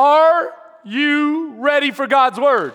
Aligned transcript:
Are 0.00 0.54
you 0.82 1.56
ready 1.58 1.90
for 1.90 2.06
God's 2.06 2.40
word? 2.40 2.72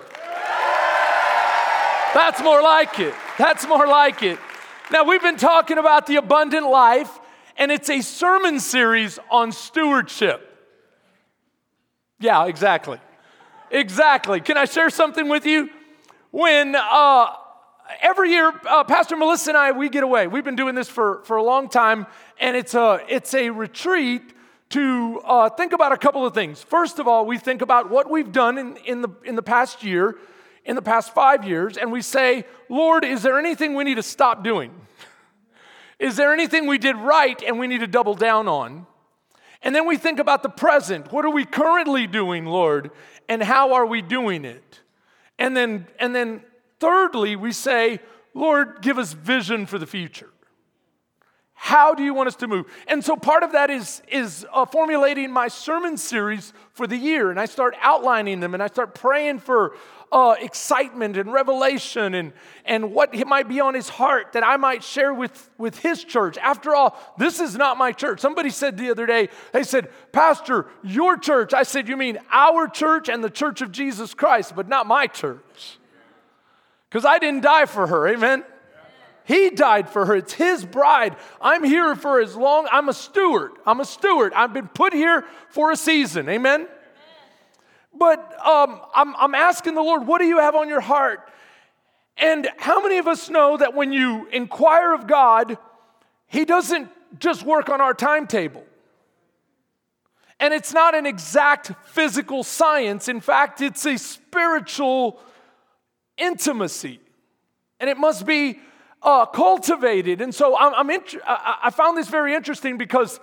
That's 2.14 2.40
more 2.44 2.62
like 2.62 3.00
it. 3.00 3.16
That's 3.40 3.68
more 3.68 3.88
like 3.88 4.22
it. 4.22 4.38
Now, 4.92 5.06
we've 5.06 5.24
been 5.24 5.38
talking 5.38 5.80
about 5.80 6.06
the 6.06 6.18
abundant 6.18 6.70
life, 6.70 7.10
and 7.58 7.72
it's 7.72 7.90
a 7.90 8.02
sermon 8.02 8.60
series 8.60 9.18
on 9.32 9.52
stewardship. 9.52 10.48
Yeah, 12.20 12.46
exactly. 12.46 13.00
Exactly. 13.72 14.40
Can 14.40 14.56
I 14.58 14.66
share 14.66 14.92
something 14.92 15.28
with 15.28 15.48
you? 15.48 15.72
When 16.30 16.76
uh, 16.76 17.34
every 18.02 18.34
year, 18.34 18.54
uh, 18.70 18.84
Pastor 18.84 19.18
Melissa 19.18 19.50
and 19.50 19.58
I, 19.58 19.72
we 19.72 19.90
get 19.90 20.04
away. 20.04 20.28
We've 20.28 20.46
been 20.46 20.56
doing 20.56 20.76
this 20.76 20.90
for, 20.90 21.24
for 21.24 21.38
a 21.38 21.44
long 21.44 21.70
time, 21.70 22.06
and 22.40 22.56
it's 22.56 22.76
a, 22.76 23.04
it's 23.10 23.34
a 23.34 23.50
retreat 23.50 24.22
to 24.70 25.22
uh, 25.24 25.50
think 25.50 25.74
about 25.74 25.92
a 25.92 25.98
couple 25.98 26.26
of 26.26 26.34
things. 26.34 26.62
First 26.62 27.00
of 27.00 27.08
all, 27.08 27.26
we 27.26 27.38
think 27.38 27.62
about 27.62 27.90
what 27.90 28.10
we've 28.10 28.32
done 28.32 28.58
in, 28.58 28.78
in, 28.78 29.02
the, 29.02 29.10
in 29.24 29.36
the 29.36 29.44
past 29.44 29.84
year, 29.84 30.18
in 30.66 30.76
the 30.76 30.82
past 30.82 31.14
five 31.14 31.48
years, 31.48 31.78
and 31.78 31.92
we 31.92 32.02
say, 32.02 32.46
Lord, 32.70 33.06
is 33.06 33.22
there 33.22 33.38
anything 33.40 33.76
we 33.76 33.84
need 33.84 33.96
to 33.96 34.04
stop 34.04 34.44
doing? 34.44 34.74
Is 36.00 36.18
there 36.18 36.34
anything 36.34 36.68
we 36.68 36.78
did 36.78 36.96
right 36.98 37.42
and 37.44 37.60
we 37.60 37.68
need 37.68 37.80
to 37.80 37.88
double 37.88 38.16
down 38.16 38.48
on? 38.48 38.86
And 39.62 39.74
then 39.74 39.88
we 39.88 39.98
think 39.98 40.20
about 40.20 40.44
the 40.44 40.50
present. 40.50 41.12
What 41.12 41.26
are 41.26 41.32
we 41.32 41.46
currently 41.46 42.06
doing, 42.06 42.46
Lord? 42.46 42.92
And 43.30 43.42
how 43.42 43.74
are 43.74 43.86
we 43.86 44.02
doing 44.02 44.46
it? 44.46 44.82
And 45.40 45.56
then, 45.56 45.88
and 46.00 46.16
then 46.16 46.44
thirdly, 46.80 47.36
we 47.36 47.52
say, 47.52 48.00
Lord, 48.34 48.82
give 48.82 48.98
us 48.98 49.14
vision 49.14 49.66
for 49.66 49.80
the 49.80 49.88
future. 49.88 50.30
How 51.66 51.96
do 51.96 52.04
you 52.04 52.14
want 52.14 52.28
us 52.28 52.36
to 52.36 52.48
move? 52.48 52.68
And 52.88 53.04
so 53.04 53.16
part 53.16 53.42
of 53.42 53.54
that 53.54 53.72
is, 53.72 54.04
is 54.08 54.46
uh, 54.54 54.66
formulating 54.66 55.32
my 55.32 55.48
sermon 55.48 55.98
series 55.98 56.54
for 56.74 56.86
the 56.86 56.96
year. 56.96 57.32
And 57.32 57.40
I 57.40 57.46
start 57.46 57.74
outlining 57.82 58.40
them 58.40 58.54
and 58.54 58.62
I 58.62 58.68
start 58.68 58.94
praying 58.94 59.40
for 59.40 59.76
uh, 60.12 60.36
excitement 60.40 61.18
and 61.18 61.34
revelation 61.34 62.14
and, 62.14 62.34
and 62.66 62.92
what 62.92 63.16
might 63.26 63.50
be 63.50 63.62
on 63.62 63.74
his 63.74 63.90
heart 63.90 64.34
that 64.34 64.44
I 64.44 64.58
might 64.58 64.84
share 64.84 65.12
with, 65.12 65.50
with 65.58 65.80
his 65.80 66.04
church. 66.04 66.38
After 66.38 66.76
all, 66.76 67.00
this 67.18 67.40
is 67.40 67.56
not 67.56 67.80
my 67.80 67.92
church. 67.92 68.20
Somebody 68.20 68.52
said 68.52 68.78
the 68.78 68.92
other 68.92 69.08
day, 69.08 69.30
they 69.52 69.64
said, 69.64 69.90
Pastor, 70.12 70.68
your 70.84 71.18
church. 71.18 71.52
I 71.52 71.64
said, 71.64 71.90
You 71.90 71.98
mean 71.98 72.20
our 72.30 72.68
church 72.68 73.10
and 73.10 73.24
the 73.24 73.30
church 73.32 73.62
of 73.62 73.72
Jesus 73.72 74.14
Christ, 74.14 74.56
but 74.56 74.68
not 74.68 74.86
my 74.86 75.08
church. 75.08 75.80
Because 76.92 77.06
I 77.06 77.18
didn't 77.18 77.42
die 77.42 77.66
for 77.66 77.88
her. 77.88 78.08
Amen. 78.08 78.44
He 79.26 79.50
died 79.50 79.90
for 79.90 80.06
her. 80.06 80.16
It's 80.16 80.34
his 80.34 80.64
bride. 80.64 81.16
I'm 81.42 81.64
here 81.64 81.96
for 81.96 82.22
as 82.22 82.36
long. 82.36 82.68
I'm 82.72 82.90
a 82.90 82.94
steward. 82.94 83.54
I'm 83.66 83.80
a 83.80 83.86
steward. 83.86 84.34
I've 84.34 84.54
been 84.54 84.68
put 84.68 84.94
here 84.94 85.26
for 85.50 85.72
a 85.72 85.76
season. 85.76 86.30
Amen. 86.30 86.68
But 87.94 88.20
um, 88.46 88.82
I'm, 88.94 89.16
I'm 89.16 89.36
asking 89.36 89.74
the 89.74 89.82
Lord, 89.82 90.06
what 90.06 90.20
do 90.20 90.26
you 90.26 90.40
have 90.40 90.56
on 90.56 90.70
your 90.70 90.82
heart? 90.82 91.28
And 92.18 92.48
how 92.58 92.82
many 92.82 92.98
of 92.98 93.08
us 93.08 93.30
know 93.30 93.58
that 93.58 93.74
when 93.74 93.92
you 93.92 94.28
inquire 94.32 94.94
of 94.94 95.08
God, 95.08 95.58
He 96.28 96.46
doesn't 96.46 96.90
just 97.20 97.44
work 97.44 97.70
on 97.70 97.82
our 97.82 97.94
timetable? 97.94 98.64
And 100.40 100.54
it's 100.54 100.74
not 100.74 100.94
an 100.94 101.06
exact 101.06 101.72
physical 101.86 102.44
science. 102.44 103.08
In 103.08 103.22
fact, 103.22 103.62
it's 103.62 103.86
a 103.86 103.98
spiritual 103.98 105.20
intimacy. 106.18 107.00
And 107.80 107.90
it 107.90 107.98
must 107.98 108.26
be 108.26 108.60
uh, 109.06 109.26
cultivated. 109.28 110.20
And 110.20 110.34
so 110.34 110.58
I'm, 110.58 110.74
I'm 110.74 110.90
int- 110.90 111.16
I 111.26 111.70
found 111.70 111.96
this 111.96 112.10
very 112.10 112.34
interesting 112.34 112.78
because 112.78 113.20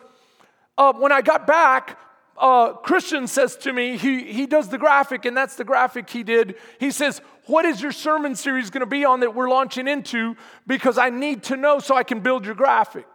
uh, 0.79 0.93
when 0.95 1.11
I 1.11 1.21
got 1.21 1.47
back, 1.47 1.99
uh, 2.39 2.73
Christian 2.75 3.27
says 3.27 3.57
to 3.57 3.73
me, 3.73 3.97
he, 3.99 4.33
he 4.33 4.47
does 4.47 4.69
the 4.69 4.79
graphic, 4.79 5.25
and 5.25 5.37
that's 5.37 5.57
the 5.57 5.65
graphic 5.65 6.09
he 6.09 6.23
did. 6.23 6.55
He 6.79 6.91
says, 6.93 7.21
What 7.47 7.65
is 7.65 7.83
your 7.83 7.93
sermon 7.93 8.37
series 8.37 8.71
going 8.71 8.81
to 8.81 8.87
be 8.87 9.05
on 9.05 9.21
that 9.21 9.35
we're 9.35 9.51
launching 9.51 9.89
into? 9.89 10.37
Because 10.67 10.99
I 10.99 11.11
need 11.11 11.43
to 11.45 11.57
know 11.57 11.81
so 11.81 11.97
I 11.97 12.05
can 12.05 12.21
build 12.21 12.47
your 12.47 12.55
graphic. 12.55 13.07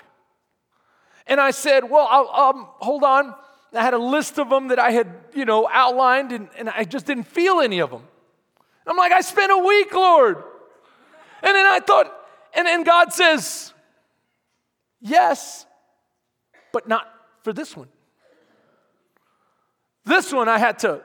And 1.25 1.39
I 1.39 1.51
said, 1.51 1.89
Well, 1.89 2.07
I'll, 2.09 2.49
um, 2.49 2.67
hold 2.79 3.03
on. 3.03 3.33
I 3.73 3.83
had 3.83 3.93
a 3.93 3.99
list 3.99 4.39
of 4.39 4.49
them 4.49 4.69
that 4.69 4.79
I 4.79 4.91
had, 4.91 5.07
you 5.33 5.45
know, 5.45 5.67
outlined, 5.71 6.31
and, 6.31 6.49
and 6.57 6.69
I 6.69 6.83
just 6.83 7.05
didn't 7.05 7.25
feel 7.25 7.59
any 7.59 7.79
of 7.79 7.91
them. 7.91 8.03
I'm 8.85 8.95
like, 8.95 9.11
I 9.11 9.21
spent 9.21 9.51
a 9.51 9.57
week, 9.57 9.93
Lord. 9.93 10.37
And 11.43 11.55
then 11.55 11.65
I 11.65 11.79
thought, 11.79 12.16
and 12.57 12.67
then 12.67 12.83
God 12.83 13.13
says, 13.13 13.73
Yes, 14.99 15.65
but 16.73 16.87
not 16.87 17.07
for 17.43 17.53
this 17.53 17.77
one. 17.77 17.87
This 20.05 20.33
one 20.33 20.49
I 20.49 20.57
had 20.57 20.79
to. 20.79 21.01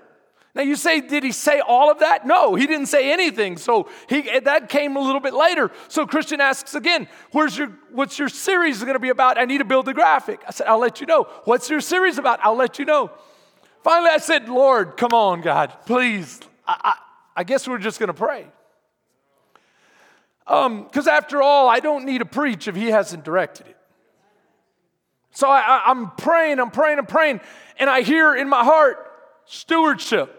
Now 0.55 0.63
you 0.63 0.77
say, 0.77 1.01
did 1.01 1.25
he 1.25 1.33
say 1.33 1.61
all 1.61 1.91
of 1.91 2.01
that? 2.01 2.27
No, 2.27 2.55
he 2.55 2.67
didn't 2.67 2.87
say 2.87 3.11
anything. 3.13 3.57
So 3.57 3.89
he, 4.09 4.41
that 4.41 4.69
came 4.69 4.97
a 4.97 5.01
little 5.01 5.21
bit 5.21 5.35
later. 5.35 5.71
So 5.89 6.07
Christian 6.07 6.41
asks 6.43 6.75
again, 6.75 7.09
"Where's 7.33 7.57
your 7.57 7.69
what's 7.91 8.19
your 8.19 8.29
series 8.29 8.81
going 8.81 8.93
to 8.93 8.99
be 9.01 9.09
about? 9.09 9.39
I 9.39 9.47
need 9.47 9.59
to 9.59 9.65
build 9.65 9.87
the 9.87 9.95
graphic." 9.95 10.41
I 10.47 10.51
said, 10.51 10.67
"I'll 10.67 10.79
let 10.79 11.01
you 11.01 11.07
know." 11.07 11.25
What's 11.45 11.71
your 11.71 11.81
series 11.81 12.19
about? 12.19 12.39
I'll 12.43 12.57
let 12.57 12.79
you 12.79 12.85
know. 12.85 13.11
Finally, 13.83 14.11
I 14.11 14.19
said, 14.19 14.49
"Lord, 14.49 14.99
come 14.99 15.13
on, 15.15 15.41
God, 15.41 15.75
please." 15.87 16.41
I, 16.67 16.81
I, 16.85 16.95
I 17.41 17.45
guess 17.45 17.67
we're 17.67 17.79
just 17.79 17.99
going 17.99 18.09
to 18.09 18.15
pray. 18.15 18.47
Because 20.45 21.07
um, 21.07 21.09
after 21.09 21.41
all, 21.43 21.69
I 21.69 21.81
don't 21.81 22.05
need 22.05 22.19
to 22.19 22.25
preach 22.25 22.69
if 22.69 22.77
he 22.77 22.87
hasn't 22.87 23.25
directed 23.25 23.69
it. 23.69 23.77
So 25.31 25.49
I, 25.49 25.91
am 25.91 26.11
praying, 26.11 26.61
I'm 26.61 26.71
praying, 26.71 26.99
I'm 26.99 27.07
praying, 27.07 27.41
and 27.79 27.89
I 27.89 28.03
hear 28.03 28.35
in 28.35 28.49
my 28.49 28.65
heart 28.65 28.99
stewardship. 29.47 30.39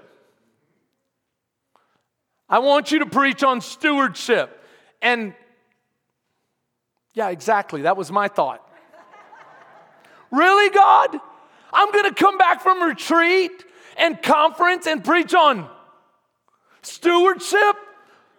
I 2.47 2.59
want 2.59 2.92
you 2.92 3.00
to 3.00 3.08
preach 3.08 3.44
on 3.44 3.62
stewardship. 3.62 4.62
And 5.02 5.34
yeah, 7.13 7.30
exactly. 7.30 7.84
That 7.84 7.97
was 7.97 8.12
my 8.12 8.28
thought. 8.28 8.68
really, 10.31 10.69
God? 10.69 11.19
I'm 11.72 11.92
going 11.92 12.06
to 12.06 12.13
come 12.13 12.38
back 12.38 12.62
from 12.62 12.84
retreat 12.84 13.52
and 13.97 14.22
conference 14.22 14.86
and 14.86 15.03
preach 15.03 15.34
on 15.34 15.68
stewardship? 16.81 17.72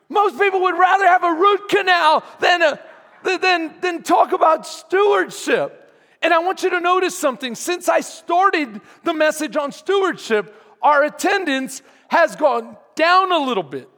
Most 0.09 0.39
people 0.39 0.61
would 0.63 0.79
rather 0.79 1.07
have 1.07 1.25
a 1.25 1.33
root 1.33 1.69
canal 1.69 2.25
than, 2.41 2.63
a, 2.63 2.81
than, 3.23 3.75
than 3.81 4.03
talk 4.03 4.33
about 4.33 4.67
stewardship. 4.67 5.81
And 6.23 6.33
I 6.33 6.39
want 6.39 6.63
you 6.63 6.71
to 6.71 6.81
notice 6.81 7.17
something. 7.17 7.55
Since 7.55 7.89
I 7.89 8.01
started 8.01 8.81
the 9.03 9.15
message 9.15 9.57
on 9.57 9.73
stewardship, 9.73 10.55
our 10.83 11.05
attendance 11.05 11.83
has 12.09 12.37
gone 12.37 12.77
down 12.95 13.33
a 13.33 13.39
little 13.39 13.63
bit. 13.63 13.89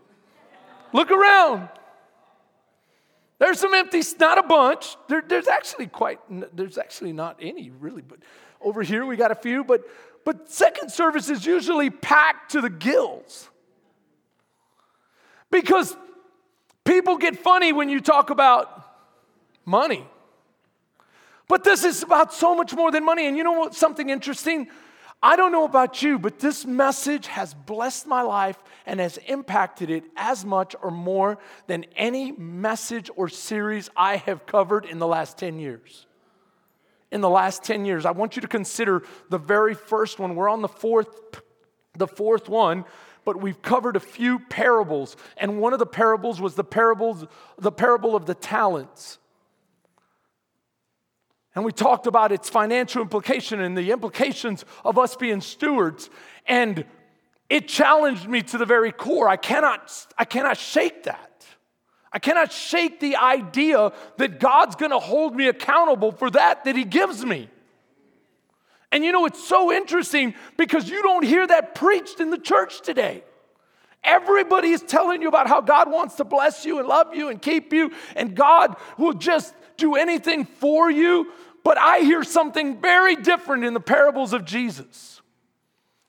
Look 0.93 1.11
around. 1.11 1.69
There's 3.39 3.61
some 3.61 3.75
empty, 3.75 4.03
not 4.19 4.39
a 4.39 4.43
bunch. 4.43 4.97
There, 5.09 5.23
there's 5.27 5.47
actually 5.47 5.89
quite, 5.89 6.19
there's 6.57 6.79
actually 6.79 7.13
not 7.13 7.37
any 7.41 7.71
really, 7.71 8.03
but 8.03 8.19
over 8.61 8.83
here 8.83 9.05
we 9.05 9.17
got 9.17 9.31
a 9.31 9.35
few. 9.35 9.63
But, 9.63 9.83
but 10.25 10.51
second 10.51 10.91
service 10.91 11.29
is 11.29 11.45
usually 11.45 11.91
packed 11.91 12.53
to 12.53 12.61
the 12.61 12.71
gills. 12.71 13.51
Because 15.51 15.97
people 16.85 17.17
get 17.17 17.39
funny 17.39 17.73
when 17.73 17.89
you 17.89 18.01
talk 18.01 18.31
about 18.31 18.85
money. 19.65 20.07
But 21.49 21.65
this 21.65 21.85
is 21.85 22.03
about 22.03 22.33
so 22.33 22.55
much 22.55 22.75
more 22.75 22.91
than 22.91 23.05
money. 23.05 23.27
And 23.27 23.37
you 23.37 23.45
know 23.45 23.53
what? 23.53 23.75
Something 23.75 24.11
interesting? 24.11 24.69
I 25.23 25.37
don't 25.37 25.53
know 25.53 25.65
about 25.65 26.03
you, 26.03 26.19
but 26.19 26.39
this 26.39 26.67
message 26.67 27.27
has 27.29 27.55
blessed 27.55 28.07
my 28.07 28.23
life 28.23 28.59
and 28.85 29.01
has 29.01 29.19
impacted 29.27 29.91
it 29.91 30.05
as 30.17 30.45
much 30.45 30.77
or 30.83 30.91
more 30.91 31.39
than 31.67 31.85
any 31.97 32.33
message 32.33 33.11
or 33.17 33.29
series 33.29 33.89
I 33.97 34.17
have 34.17 34.45
covered 34.47 34.85
in 34.85 34.99
the 34.99 35.07
last 35.07 35.39
10 35.39 35.59
years. 35.59 36.07
In 37.11 37.21
the 37.23 37.31
last 37.31 37.63
10 37.63 37.85
years, 37.87 38.05
I 38.05 38.11
want 38.11 38.37
you 38.37 38.43
to 38.43 38.49
consider 38.49 39.03
the 39.31 39.39
very 39.39 39.75
first 39.75 40.19
one. 40.19 40.35
We're 40.35 40.51
on 40.51 40.61
the 40.61 40.69
fourth, 40.69 41.41
the 41.97 42.09
fourth 42.09 42.49
one, 42.49 42.85
but 43.27 43.43
we've 43.43 43.61
covered 43.61 43.97
a 43.97 44.01
few 44.01 44.39
parables. 44.39 45.17
And 45.37 45.61
one 45.61 45.73
of 45.73 45.81
the 45.81 45.85
parables 45.85 46.41
was 46.41 46.55
the 46.55 46.65
parables, 46.65 47.27
the 47.59 47.73
parable 47.73 48.15
of 48.15 48.25
the 48.25 48.35
talents. 48.35 49.19
And 51.55 51.65
we 51.65 51.73
talked 51.73 52.07
about 52.07 52.31
its 52.31 52.49
financial 52.49 53.03
implication 53.03 53.61
and 53.61 53.77
the 53.77 53.91
implications 53.91 54.65
of 54.85 54.97
us 54.97 55.17
being 55.17 55.41
stewards. 55.41 56.09
And 56.47 56.85
it 57.51 57.67
challenged 57.67 58.29
me 58.29 58.43
to 58.43 58.59
the 58.59 58.65
very 58.65 58.93
core. 58.93 59.29
I 59.29 59.37
cannot, 59.37 59.93
I 60.17 60.25
cannot 60.25 60.57
shake 60.57 61.03
that. 61.03 61.45
I 62.13 62.21
cannot 62.21 62.53
shake 62.53 63.01
the 63.01 63.17
idea 63.17 63.93
that 64.19 64.39
God's 64.39 64.77
gonna 64.77 65.01
hold 65.01 65.35
me 65.35 65.49
accountable 65.49 66.13
for 66.13 66.31
that 66.31 66.65
that 66.65 66.77
He 66.77 66.85
gives 66.85 67.25
me. 67.25 67.51
And 68.93 69.05
you 69.05 69.13
know, 69.13 69.27
it's 69.27 69.47
so 69.47 69.73
interesting 69.73 70.35
because 70.57 70.89
you 70.89 71.03
don't 71.03 71.25
hear 71.25 71.47
that 71.47 71.75
preached 71.75 72.21
in 72.21 72.31
the 72.31 72.39
church 72.39 72.83
today. 72.83 73.25
Everybody 74.05 74.71
is 74.71 74.83
telling 74.83 75.21
you 75.21 75.29
about 75.29 75.49
how 75.49 75.61
God 75.61 75.91
wants 75.91 76.15
to 76.17 76.25
bless 76.25 76.65
you 76.65 76.79
and 76.79 76.87
love 76.87 77.15
you 77.15 77.29
and 77.29 77.43
keep 77.43 77.73
you, 77.73 77.91
and 78.15 78.37
God 78.37 78.77
will 78.97 79.15
just 79.15 79.53
do 79.77 79.97
anything 79.97 80.45
for 80.45 80.91
you. 80.91 81.33
But 81.65 81.79
I 81.79 82.01
hear 82.01 82.23
something 82.23 82.81
very 82.81 83.17
different 83.17 83.65
in 83.65 83.75
the 83.75 83.81
parables 83.81 84.33
of 84.33 84.45
Jesus. 84.45 85.21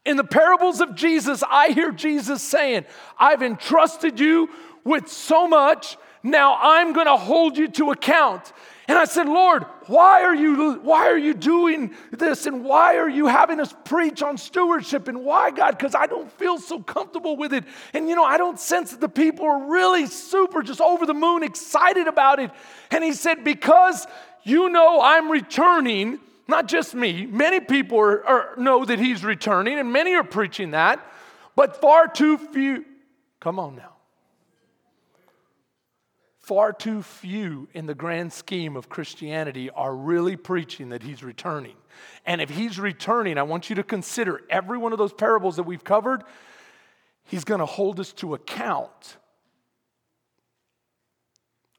In 0.05 0.15
the 0.15 0.23
parables 0.23 0.79
of 0.79 0.95
Jesus, 0.95 1.43
I 1.49 1.69
hear 1.69 1.91
Jesus 1.91 2.43
saying, 2.43 2.85
I've 3.17 3.41
entrusted 3.41 4.19
you 4.19 4.49
with 4.83 5.09
so 5.09 5.47
much, 5.47 5.97
now 6.23 6.57
I'm 6.61 6.93
to 6.93 7.17
hold 7.17 7.57
you 7.57 7.67
to 7.69 7.91
account. 7.91 8.53
And 8.89 8.97
I 8.97 9.03
said, 9.03 9.27
Lord, 9.27 9.63
why 9.87 10.23
are 10.23 10.33
you 10.33 10.75
why 10.75 11.07
are 11.07 11.17
you 11.17 11.33
doing 11.33 11.93
this 12.11 12.45
and 12.45 12.63
why 12.63 12.97
are 12.97 13.09
you 13.09 13.27
having 13.27 13.59
us 13.59 13.73
preach 13.83 14.21
on 14.21 14.37
stewardship 14.37 15.09
and 15.09 15.25
why 15.25 15.51
God 15.51 15.77
because 15.77 15.93
I 15.93 16.05
don't 16.05 16.31
feel 16.31 16.57
so 16.57 16.81
comfortable 16.81 17.35
with 17.35 17.53
it. 17.53 17.65
And 17.93 18.07
you 18.07 18.15
know, 18.15 18.23
I 18.23 18.37
don't 18.37 18.57
sense 18.57 18.91
that 18.91 19.01
the 19.01 19.09
people 19.09 19.45
are 19.45 19.69
really 19.69 20.05
super 20.05 20.63
just 20.63 20.79
over 20.79 21.05
the 21.05 21.13
moon 21.13 21.43
excited 21.43 22.07
about 22.07 22.39
it. 22.39 22.51
And 22.89 23.03
he 23.03 23.11
said 23.11 23.43
because 23.43 24.07
you 24.43 24.69
know 24.69 25.01
I'm 25.01 25.29
returning, 25.29 26.19
not 26.47 26.67
just 26.67 26.95
me, 26.95 27.25
many 27.25 27.59
people 27.59 27.99
are, 27.99 28.25
are, 28.25 28.55
know 28.57 28.85
that 28.85 28.99
he's 28.99 29.21
returning 29.25 29.79
and 29.79 29.91
many 29.91 30.15
are 30.15 30.23
preaching 30.23 30.71
that, 30.71 31.05
but 31.57 31.81
far 31.81 32.07
too 32.07 32.37
few 32.37 32.85
Come 33.39 33.59
on 33.59 33.75
now 33.75 33.96
far 36.47 36.71
too 36.71 37.03
few 37.03 37.67
in 37.73 37.87
the 37.87 37.93
grand 37.93 38.31
scheme 38.31 38.77
of 38.77 38.87
Christianity 38.87 39.69
are 39.69 39.93
really 39.93 40.37
preaching 40.37 40.89
that 40.89 41.03
he's 41.03 41.21
returning. 41.21 41.75
And 42.25 42.39
if 42.39 42.49
he's 42.49 42.79
returning, 42.79 43.37
I 43.37 43.43
want 43.43 43.69
you 43.69 43.75
to 43.75 43.83
consider 43.83 44.39
every 44.49 44.77
one 44.77 44.93
of 44.93 44.97
those 44.97 45.11
parables 45.11 45.57
that 45.57 45.63
we've 45.63 45.83
covered, 45.83 46.23
he's 47.25 47.43
going 47.43 47.59
to 47.59 47.65
hold 47.65 47.99
us 47.99 48.13
to 48.13 48.33
account 48.33 49.17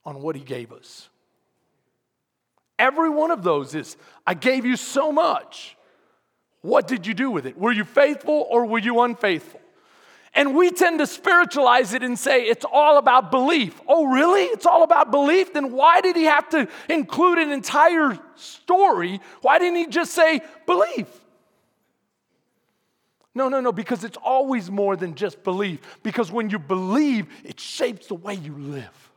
on 0.05 0.21
what 0.21 0.37
he 0.37 0.43
gave 0.43 0.71
us. 0.71 1.09
Every 2.79 3.09
one 3.09 3.31
of 3.31 3.43
those 3.43 3.75
is, 3.75 3.97
I 4.27 4.35
gave 4.35 4.67
you 4.67 4.77
so 4.77 5.11
much. 5.11 5.79
What 6.61 6.87
did 6.87 7.07
you 7.07 7.15
do 7.15 7.31
with 7.31 7.47
it? 7.47 7.57
Were 7.57 7.73
you 7.73 7.85
faithful 7.85 8.47
or 8.51 8.67
were 8.67 8.79
you 8.79 9.01
unfaithful? 9.01 9.61
And 10.35 10.55
we 10.55 10.71
tend 10.71 10.99
to 10.99 11.07
spiritualize 11.07 11.95
it 11.95 12.03
and 12.03 12.19
say 12.19 12.45
it's 12.45 12.65
all 12.71 12.99
about 12.99 13.31
belief. 13.31 13.81
Oh, 13.89 14.07
really? 14.07 14.43
It's 14.43 14.67
all 14.67 14.83
about 14.83 15.11
belief? 15.11 15.53
Then 15.53 15.73
why 15.73 16.01
did 16.01 16.17
he 16.17 16.25
have 16.25 16.49
to 16.51 16.69
include 16.89 17.39
an 17.39 17.51
entire 17.51 18.19
story? 18.37 19.21
Why 19.41 19.59
didn't 19.59 19.77
he 19.77 19.87
just 19.87 20.13
say 20.13 20.41
belief? 20.67 21.07
No, 23.35 23.49
no, 23.49 23.61
no, 23.61 23.73
because 23.73 24.05
it's 24.05 24.19
always 24.23 24.71
more 24.71 24.97
than 24.97 25.15
just 25.15 25.45
belief. 25.45 25.81
Because 26.03 26.33
when 26.33 26.51
you 26.51 26.59
believe, 26.59 27.27
it 27.45 27.61
shapes 27.61 28.09
the 28.09 28.15
way 28.15 28.35
you 28.35 28.57
live. 28.59 29.11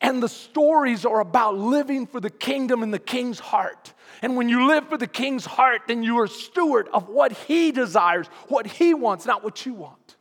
And 0.00 0.22
the 0.22 0.28
stories 0.28 1.04
are 1.06 1.20
about 1.20 1.56
living 1.56 2.06
for 2.06 2.18
the 2.18 2.30
kingdom 2.30 2.82
and 2.82 2.92
the 2.92 2.98
king's 2.98 3.38
heart. 3.38 3.92
And 4.20 4.36
when 4.36 4.48
you 4.48 4.66
live 4.66 4.88
for 4.88 4.98
the 4.98 5.06
king's 5.06 5.46
heart, 5.46 5.82
then 5.88 6.02
you 6.02 6.18
are 6.20 6.26
steward 6.26 6.88
of 6.92 7.08
what 7.08 7.32
he 7.32 7.72
desires, 7.72 8.26
what 8.48 8.66
he 8.66 8.92
wants, 8.94 9.24
not 9.24 9.42
what 9.42 9.64
you 9.64 9.74
want. 9.74 10.16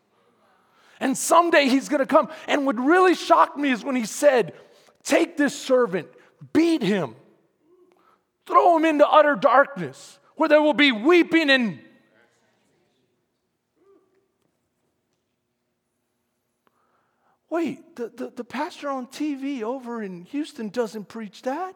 And 1.00 1.18
someday 1.18 1.68
he's 1.68 1.90
gonna 1.90 2.06
come. 2.06 2.30
And 2.48 2.66
what 2.66 2.78
really 2.78 3.16
shocked 3.16 3.58
me 3.58 3.72
is 3.72 3.84
when 3.84 3.96
he 3.96 4.06
said, 4.06 4.54
Take 5.04 5.36
this 5.36 5.60
servant, 5.60 6.08
beat 6.54 6.84
him, 6.84 7.16
throw 8.46 8.78
him 8.78 8.86
into 8.86 9.08
utter 9.08 9.36
darkness, 9.36 10.20
where 10.36 10.48
there 10.48 10.62
will 10.62 10.76
be 10.76 10.92
weeping 10.92 11.50
and 11.50 11.80
Wait, 17.52 17.98
the, 17.98 18.08
the, 18.08 18.30
the 18.30 18.44
pastor 18.46 18.88
on 18.90 19.06
TV 19.08 19.62
over 19.62 20.02
in 20.02 20.24
Houston 20.24 20.70
doesn't 20.70 21.10
preach 21.10 21.42
that. 21.42 21.76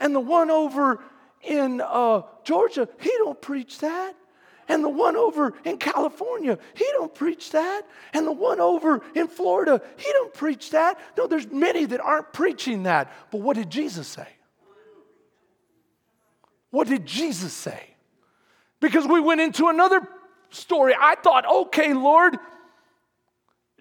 And 0.00 0.14
the 0.14 0.20
one 0.20 0.50
over 0.50 1.00
in 1.42 1.80
uh, 1.80 2.22
Georgia, 2.42 2.88
he 3.00 3.10
don't 3.18 3.40
preach 3.40 3.78
that. 3.78 4.14
And 4.68 4.84
the 4.84 4.88
one 4.88 5.16
over 5.16 5.52
in 5.64 5.78
California, 5.78 6.56
he 6.74 6.86
don't 6.92 7.12
preach 7.14 7.50
that. 7.50 7.82
And 8.12 8.26
the 8.26 8.32
one 8.32 8.60
over 8.60 9.02
in 9.14 9.26
Florida, 9.26 9.82
he 9.96 10.10
don't 10.12 10.32
preach 10.32 10.70
that. 10.70 10.98
No, 11.16 11.26
there's 11.26 11.48
many 11.48 11.84
that 11.86 12.00
aren't 12.00 12.32
preaching 12.32 12.84
that. 12.84 13.12
But 13.30 13.40
what 13.40 13.56
did 13.56 13.68
Jesus 13.68 14.06
say? 14.06 14.28
What 16.70 16.86
did 16.86 17.04
Jesus 17.04 17.52
say? 17.52 17.82
Because 18.78 19.06
we 19.06 19.20
went 19.20 19.40
into 19.40 19.66
another 19.68 20.02
story. 20.50 20.94
I 20.98 21.16
thought, 21.16 21.46
okay, 21.46 21.92
Lord, 21.92 22.36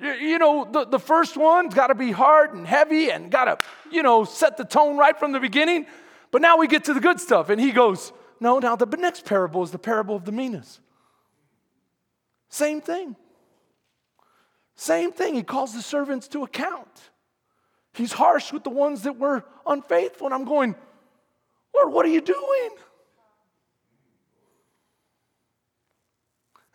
you 0.02 0.40
know, 0.40 0.68
the, 0.70 0.86
the 0.86 1.00
first 1.00 1.38
one's 1.38 1.74
got 1.74 1.88
to 1.88 1.96
be 1.96 2.12
hard 2.12 2.54
and 2.54 2.66
heavy 2.66 3.12
and 3.12 3.30
got 3.30 3.46
to, 3.46 3.60
you 3.92 4.02
know, 4.02 4.24
set 4.24 4.58
the 4.58 4.66
tone 4.66 4.98
right 4.98 5.18
from 5.18 5.34
the 5.34 5.40
beginning. 5.40 5.86
But 6.32 6.42
now 6.42 6.58
we 6.58 6.68
get 6.68 6.84
to 6.86 6.94
the 6.94 7.00
good 7.00 7.20
stuff. 7.20 7.50
And 7.50 7.60
he 7.60 7.72
goes, 7.72 8.14
No, 8.40 8.60
now 8.60 8.76
the 8.76 8.86
next 8.98 9.26
parable 9.26 9.64
is 9.64 9.72
the 9.72 9.80
parable 9.80 10.16
of 10.16 10.26
the 10.26 10.32
minas. 10.32 10.80
Same 12.50 12.82
thing. 12.82 13.16
Same 14.76 15.12
thing. 15.12 15.36
He 15.36 15.44
calls 15.44 15.74
the 15.74 15.82
servants 15.82 16.28
to 16.30 16.44
account. 16.44 16.88
He's 17.94 18.14
harsh 18.14 18.54
with 18.54 18.64
the 18.64 18.70
ones 18.70 19.04
that 19.04 19.18
were 19.18 19.44
unfaithful. 19.68 20.28
And 20.28 20.34
I'm 20.34 20.46
going, 20.46 20.76
Lord, 21.76 21.94
what 21.94 22.06
are 22.06 22.10
you 22.10 22.22
doing? 22.22 22.70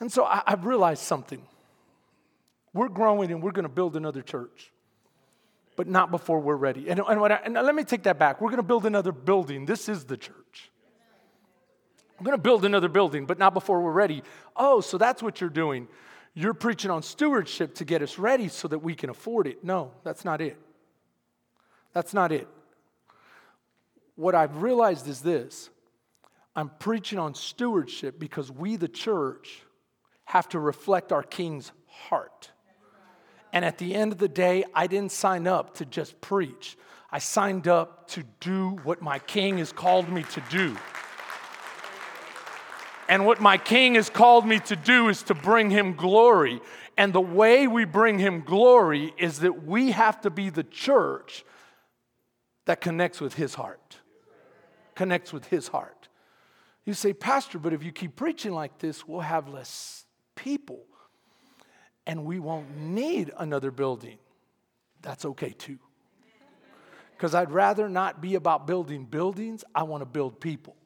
And 0.00 0.12
so 0.12 0.24
I, 0.24 0.42
have 0.46 0.66
realized 0.66 1.02
something. 1.02 1.42
We're 2.74 2.88
growing 2.88 3.30
and 3.30 3.42
we're 3.42 3.52
going 3.52 3.64
to 3.64 3.70
build 3.70 3.96
another 3.96 4.20
church 4.20 4.73
but 5.76 5.86
not 5.86 6.10
before 6.10 6.40
we're 6.40 6.56
ready. 6.56 6.88
And, 6.88 7.00
and, 7.00 7.32
I, 7.32 7.40
and 7.44 7.54
let 7.54 7.74
me 7.74 7.84
take 7.84 8.04
that 8.04 8.18
back. 8.18 8.40
We're 8.40 8.50
going 8.50 8.58
to 8.58 8.62
build 8.62 8.86
another 8.86 9.12
building. 9.12 9.66
This 9.66 9.88
is 9.88 10.04
the 10.04 10.16
church. 10.16 10.70
I'm 12.18 12.24
going 12.24 12.36
to 12.36 12.42
build 12.42 12.64
another 12.64 12.88
building, 12.88 13.26
but 13.26 13.38
not 13.38 13.54
before 13.54 13.80
we're 13.80 13.92
ready. 13.92 14.22
Oh, 14.56 14.80
so 14.80 14.98
that's 14.98 15.22
what 15.22 15.40
you're 15.40 15.50
doing. 15.50 15.88
You're 16.32 16.54
preaching 16.54 16.90
on 16.90 17.02
stewardship 17.02 17.74
to 17.76 17.84
get 17.84 18.02
us 18.02 18.18
ready 18.18 18.48
so 18.48 18.68
that 18.68 18.78
we 18.78 18.94
can 18.94 19.10
afford 19.10 19.46
it. 19.46 19.64
No, 19.64 19.92
that's 20.04 20.24
not 20.24 20.40
it. 20.40 20.58
That's 21.92 22.14
not 22.14 22.32
it. 22.32 22.48
What 24.16 24.34
I've 24.34 24.62
realized 24.62 25.08
is 25.08 25.20
this 25.20 25.70
I'm 26.54 26.70
preaching 26.78 27.18
on 27.18 27.34
stewardship 27.34 28.18
because 28.18 28.50
we, 28.50 28.76
the 28.76 28.88
church, 28.88 29.62
have 30.24 30.48
to 30.50 30.60
reflect 30.60 31.12
our 31.12 31.22
King's 31.22 31.72
heart. 31.86 32.50
And 33.54 33.64
at 33.64 33.78
the 33.78 33.94
end 33.94 34.10
of 34.10 34.18
the 34.18 34.28
day, 34.28 34.64
I 34.74 34.88
didn't 34.88 35.12
sign 35.12 35.46
up 35.46 35.74
to 35.76 35.84
just 35.84 36.20
preach. 36.20 36.76
I 37.08 37.20
signed 37.20 37.68
up 37.68 38.08
to 38.08 38.24
do 38.40 38.70
what 38.82 39.00
my 39.00 39.20
king 39.20 39.58
has 39.58 39.70
called 39.72 40.08
me 40.08 40.24
to 40.24 40.42
do. 40.50 40.76
And 43.08 43.24
what 43.24 43.40
my 43.40 43.56
king 43.56 43.94
has 43.94 44.10
called 44.10 44.44
me 44.44 44.58
to 44.58 44.74
do 44.74 45.08
is 45.08 45.22
to 45.24 45.34
bring 45.34 45.70
him 45.70 45.94
glory. 45.94 46.60
And 46.98 47.12
the 47.12 47.20
way 47.20 47.68
we 47.68 47.84
bring 47.84 48.18
him 48.18 48.40
glory 48.40 49.14
is 49.18 49.38
that 49.38 49.64
we 49.64 49.92
have 49.92 50.20
to 50.22 50.30
be 50.30 50.50
the 50.50 50.64
church 50.64 51.44
that 52.64 52.80
connects 52.80 53.20
with 53.20 53.34
his 53.34 53.54
heart. 53.54 53.98
Connects 54.96 55.32
with 55.32 55.46
his 55.46 55.68
heart. 55.68 56.08
You 56.84 56.92
say, 56.92 57.12
Pastor, 57.12 57.60
but 57.60 57.72
if 57.72 57.84
you 57.84 57.92
keep 57.92 58.16
preaching 58.16 58.52
like 58.52 58.78
this, 58.78 59.06
we'll 59.06 59.20
have 59.20 59.46
less 59.46 60.06
people 60.34 60.86
and 62.06 62.24
we 62.24 62.38
won't 62.38 62.76
need 62.76 63.32
another 63.38 63.70
building. 63.70 64.18
That's 65.02 65.24
okay 65.24 65.50
too. 65.50 65.78
Because 67.16 67.34
I'd 67.34 67.50
rather 67.50 67.88
not 67.88 68.20
be 68.20 68.34
about 68.34 68.66
building 68.66 69.04
buildings, 69.04 69.64
I 69.74 69.84
want 69.84 70.02
to 70.02 70.06
build 70.06 70.40
people. 70.40 70.76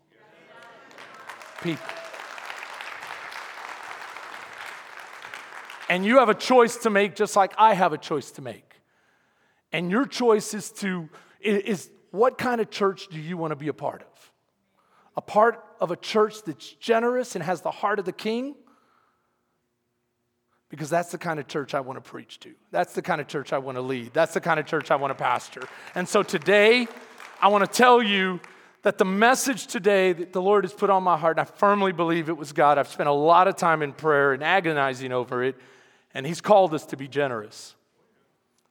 People. 1.63 1.87
And 5.89 6.05
you 6.05 6.19
have 6.19 6.29
a 6.29 6.35
choice 6.35 6.77
to 6.79 6.91
make 6.91 7.17
just 7.17 7.35
like 7.35 7.55
I 7.57 7.75
have 7.75 7.93
a 7.93 7.99
choice 7.99 8.31
to 8.33 8.43
make. 8.43 8.75
And 9.73 9.91
your 9.91 10.07
choice 10.07 10.55
is 10.55 10.71
to 10.73 11.09
is 11.41 11.91
what 12.11 12.39
kind 12.39 12.61
of 12.61 12.71
church 12.71 13.09
do 13.09 13.19
you 13.19 13.37
want 13.37 13.53
to 13.53 13.57
be 13.57 13.69
a 13.69 13.73
part 13.73 14.03
of? 14.03 14.33
A 15.17 15.21
part 15.23 15.65
of 15.81 15.91
a 15.91 15.97
church 15.97 16.43
that's 16.43 16.73
generous 16.75 17.35
and 17.35 17.45
has 17.45 17.63
the 17.63 17.71
heart 17.71 17.99
of 17.99 18.05
the 18.05 18.13
king? 18.13 18.55
Because 20.69 20.91
that's 20.91 21.11
the 21.11 21.19
kind 21.19 21.41
of 21.41 21.49
church 21.49 21.75
I 21.75 21.81
want 21.81 22.03
to 22.03 22.11
preach 22.11 22.41
to. 22.41 22.53
That's 22.71 22.93
the 22.93 23.03
kind 23.03 23.21
of 23.21 23.27
church 23.27 23.53
I 23.53 23.59
want 23.59 23.77
to 23.77 23.83
lead. 23.83 24.13
That's 24.13 24.35
the 24.35 24.41
kind 24.41 24.61
of 24.61 24.67
church 24.67 24.91
I 24.91 24.97
want 24.97 25.17
to 25.17 25.23
pastor. 25.23 25.63
And 25.95 26.09
so 26.09 26.23
today, 26.23 26.87
I 27.41 27.49
want 27.49 27.65
to 27.65 27.71
tell 27.71 28.03
you 28.03 28.41
that 28.83 28.99
the 28.99 29.05
message 29.05 29.67
today 29.67 30.13
that 30.13 30.33
the 30.33 30.43
Lord 30.43 30.65
has 30.65 30.73
put 30.73 30.91
on 30.91 31.03
my 31.03 31.17
heart, 31.17 31.39
and 31.39 31.49
I 31.49 31.51
firmly 31.51 31.93
believe 31.93 32.29
it 32.29 32.37
was 32.37 32.53
God. 32.53 32.79
I've 32.79 32.89
spent 32.89 33.09
a 33.09 33.13
lot 33.13 33.49
of 33.49 33.57
time 33.57 33.83
in 33.83 33.93
prayer 33.93 34.33
and 34.33 34.43
agonizing 34.43 35.13
over 35.13 35.43
it, 35.43 35.57
and 36.15 36.27
He's 36.27 36.41
called 36.41 36.75
us 36.75 36.85
to 36.87 36.97
be 36.97 37.09
generous. 37.09 37.75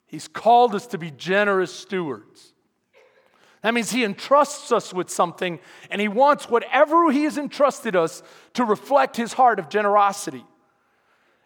He's 0.05 0.27
called 0.27 0.75
us 0.75 0.87
to 0.87 0.97
be 0.97 1.11
generous 1.11 1.73
stewards. 1.73 2.53
That 3.63 3.73
means 3.73 3.91
He 3.91 4.03
entrusts 4.03 4.71
us 4.71 4.93
with 4.93 5.09
something, 5.09 5.59
and 5.89 5.99
He 5.99 6.07
wants 6.07 6.49
whatever 6.49 7.11
He 7.11 7.23
has 7.23 7.37
entrusted 7.37 7.95
us 7.95 8.23
to 8.53 8.63
reflect 8.63 9.17
His 9.17 9.33
heart 9.33 9.59
of 9.59 9.67
generosity. 9.67 10.45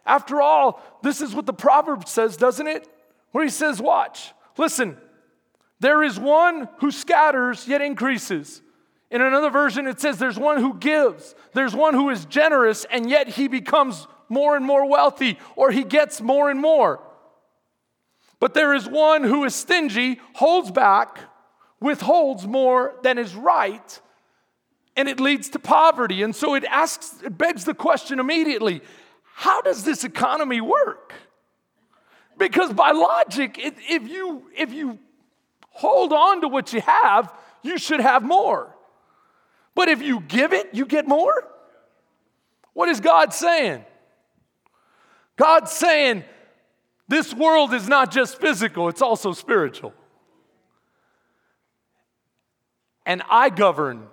After 0.04 0.40
all, 0.40 0.82
this 1.02 1.20
is 1.20 1.34
what 1.34 1.46
the 1.46 1.52
proverb 1.52 2.08
says, 2.08 2.36
doesn't 2.36 2.66
it? 2.66 2.88
Where 3.30 3.44
he 3.44 3.50
says, 3.50 3.80
Watch, 3.80 4.32
listen, 4.56 4.96
there 5.80 6.02
is 6.02 6.18
one 6.18 6.68
who 6.78 6.90
scatters 6.90 7.66
yet 7.66 7.80
increases, 7.80 8.62
In 9.10 9.20
another 9.20 9.50
version, 9.50 9.86
it 9.86 10.00
says 10.00 10.18
there's 10.18 10.38
one 10.38 10.58
who 10.58 10.78
gives, 10.78 11.34
there's 11.54 11.74
one 11.74 11.94
who 11.94 12.08
is 12.10 12.24
generous, 12.24 12.86
and 12.90 13.10
yet 13.10 13.28
he 13.28 13.48
becomes 13.48 14.06
more 14.28 14.56
and 14.56 14.64
more 14.64 14.88
wealthy, 14.88 15.38
or 15.56 15.70
he 15.70 15.84
gets 15.84 16.20
more 16.20 16.50
and 16.50 16.60
more. 16.60 17.00
But 18.40 18.54
there 18.54 18.74
is 18.74 18.88
one 18.88 19.22
who 19.22 19.44
is 19.44 19.54
stingy, 19.54 20.18
holds 20.34 20.70
back, 20.70 21.18
withholds 21.80 22.46
more 22.46 22.94
than 23.02 23.18
is 23.18 23.34
right, 23.34 24.00
and 24.96 25.08
it 25.08 25.20
leads 25.20 25.50
to 25.50 25.58
poverty. 25.58 26.22
And 26.22 26.34
so 26.34 26.54
it 26.54 26.64
asks, 26.64 27.22
it 27.22 27.36
begs 27.36 27.64
the 27.64 27.74
question 27.74 28.18
immediately 28.18 28.82
how 29.42 29.60
does 29.60 29.82
this 29.82 30.04
economy 30.04 30.60
work? 30.60 31.12
Because 32.38 32.72
by 32.72 32.92
logic, 32.92 33.56
if 33.58 34.06
you, 34.06 34.44
if 34.56 34.72
you 34.72 35.00
hold 35.70 36.12
on 36.12 36.42
to 36.42 36.48
what 36.48 36.72
you 36.72 36.80
have, 36.80 37.34
you 37.60 37.76
should 37.76 37.98
have 37.98 38.22
more. 38.22 38.72
But 39.74 39.88
if 39.88 40.00
you 40.00 40.20
give 40.20 40.52
it, 40.52 40.68
you 40.72 40.86
get 40.86 41.08
more? 41.08 41.34
What 42.72 42.88
is 42.88 43.00
God 43.00 43.34
saying? 43.34 43.84
God's 45.36 45.72
saying 45.72 46.22
this 47.08 47.34
world 47.34 47.74
is 47.74 47.88
not 47.88 48.12
just 48.12 48.40
physical, 48.40 48.88
it's 48.88 49.02
also 49.02 49.32
spiritual. 49.32 49.92
And 53.04 53.24
I 53.28 53.50
govern 53.50 54.06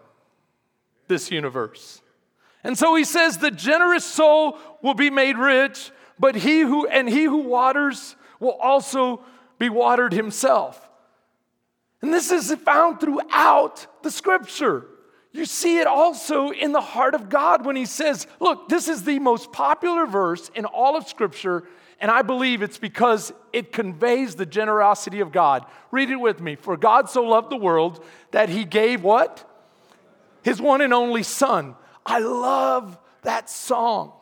this 1.07 1.29
universe. 1.29 2.01
And 2.63 2.77
so 2.77 2.95
he 2.95 3.03
says 3.03 3.38
the 3.38 3.51
generous 3.51 4.03
soul 4.03 4.57
will 4.81 4.93
be 4.93 5.09
made 5.09 5.38
rich, 5.38 5.91
but 6.17 6.36
he 6.36 6.62
who 6.62 6.88
and 6.88 7.09
he 7.09 7.24
who 7.24 7.38
waters 7.38 8.15
will 8.39 8.57
also 8.62 9.21
be 9.57 9.69
watered 9.69 10.13
himself. 10.13 10.89
And 12.01 12.13
this 12.13 12.31
is 12.31 12.53
found 12.55 13.00
throughout 13.00 13.88
the 14.03 14.12
scripture. 14.12 14.86
You 15.31 15.45
see 15.45 15.77
it 15.77 15.88
also 15.88 16.50
in 16.50 16.71
the 16.71 16.81
heart 16.81 17.13
of 17.13 17.29
God 17.29 17.65
when 17.65 17.75
he 17.75 17.86
says, 17.86 18.25
Look, 18.39 18.67
this 18.67 18.88
is 18.88 19.03
the 19.03 19.19
most 19.19 19.51
popular 19.51 20.05
verse 20.05 20.50
in 20.55 20.65
all 20.65 20.98
of 20.98 21.07
Scripture, 21.07 21.65
and 22.01 22.09
I 22.09 22.24
believe 22.24 22.63
it's 22.63 22.79
because 22.79 23.31
it 23.53 23.71
conveys 23.71 24.36
the 24.36 24.48
generosity 24.48 25.19
of 25.19 25.31
God. 25.31 25.65
Read 25.91 26.09
it 26.09 26.15
with 26.15 26.41
me. 26.41 26.55
For 26.55 26.77
God 26.77 27.09
so 27.09 27.24
loved 27.24 27.51
the 27.51 27.57
world 27.57 28.03
that 28.31 28.50
he 28.50 28.65
gave 28.65 29.03
what? 29.03 29.45
His 30.41 30.59
one 30.59 30.81
and 30.81 30.93
only 30.93 31.21
Son. 31.21 31.75
I 32.05 32.19
love 32.19 32.98
that 33.21 33.50
song 33.51 34.13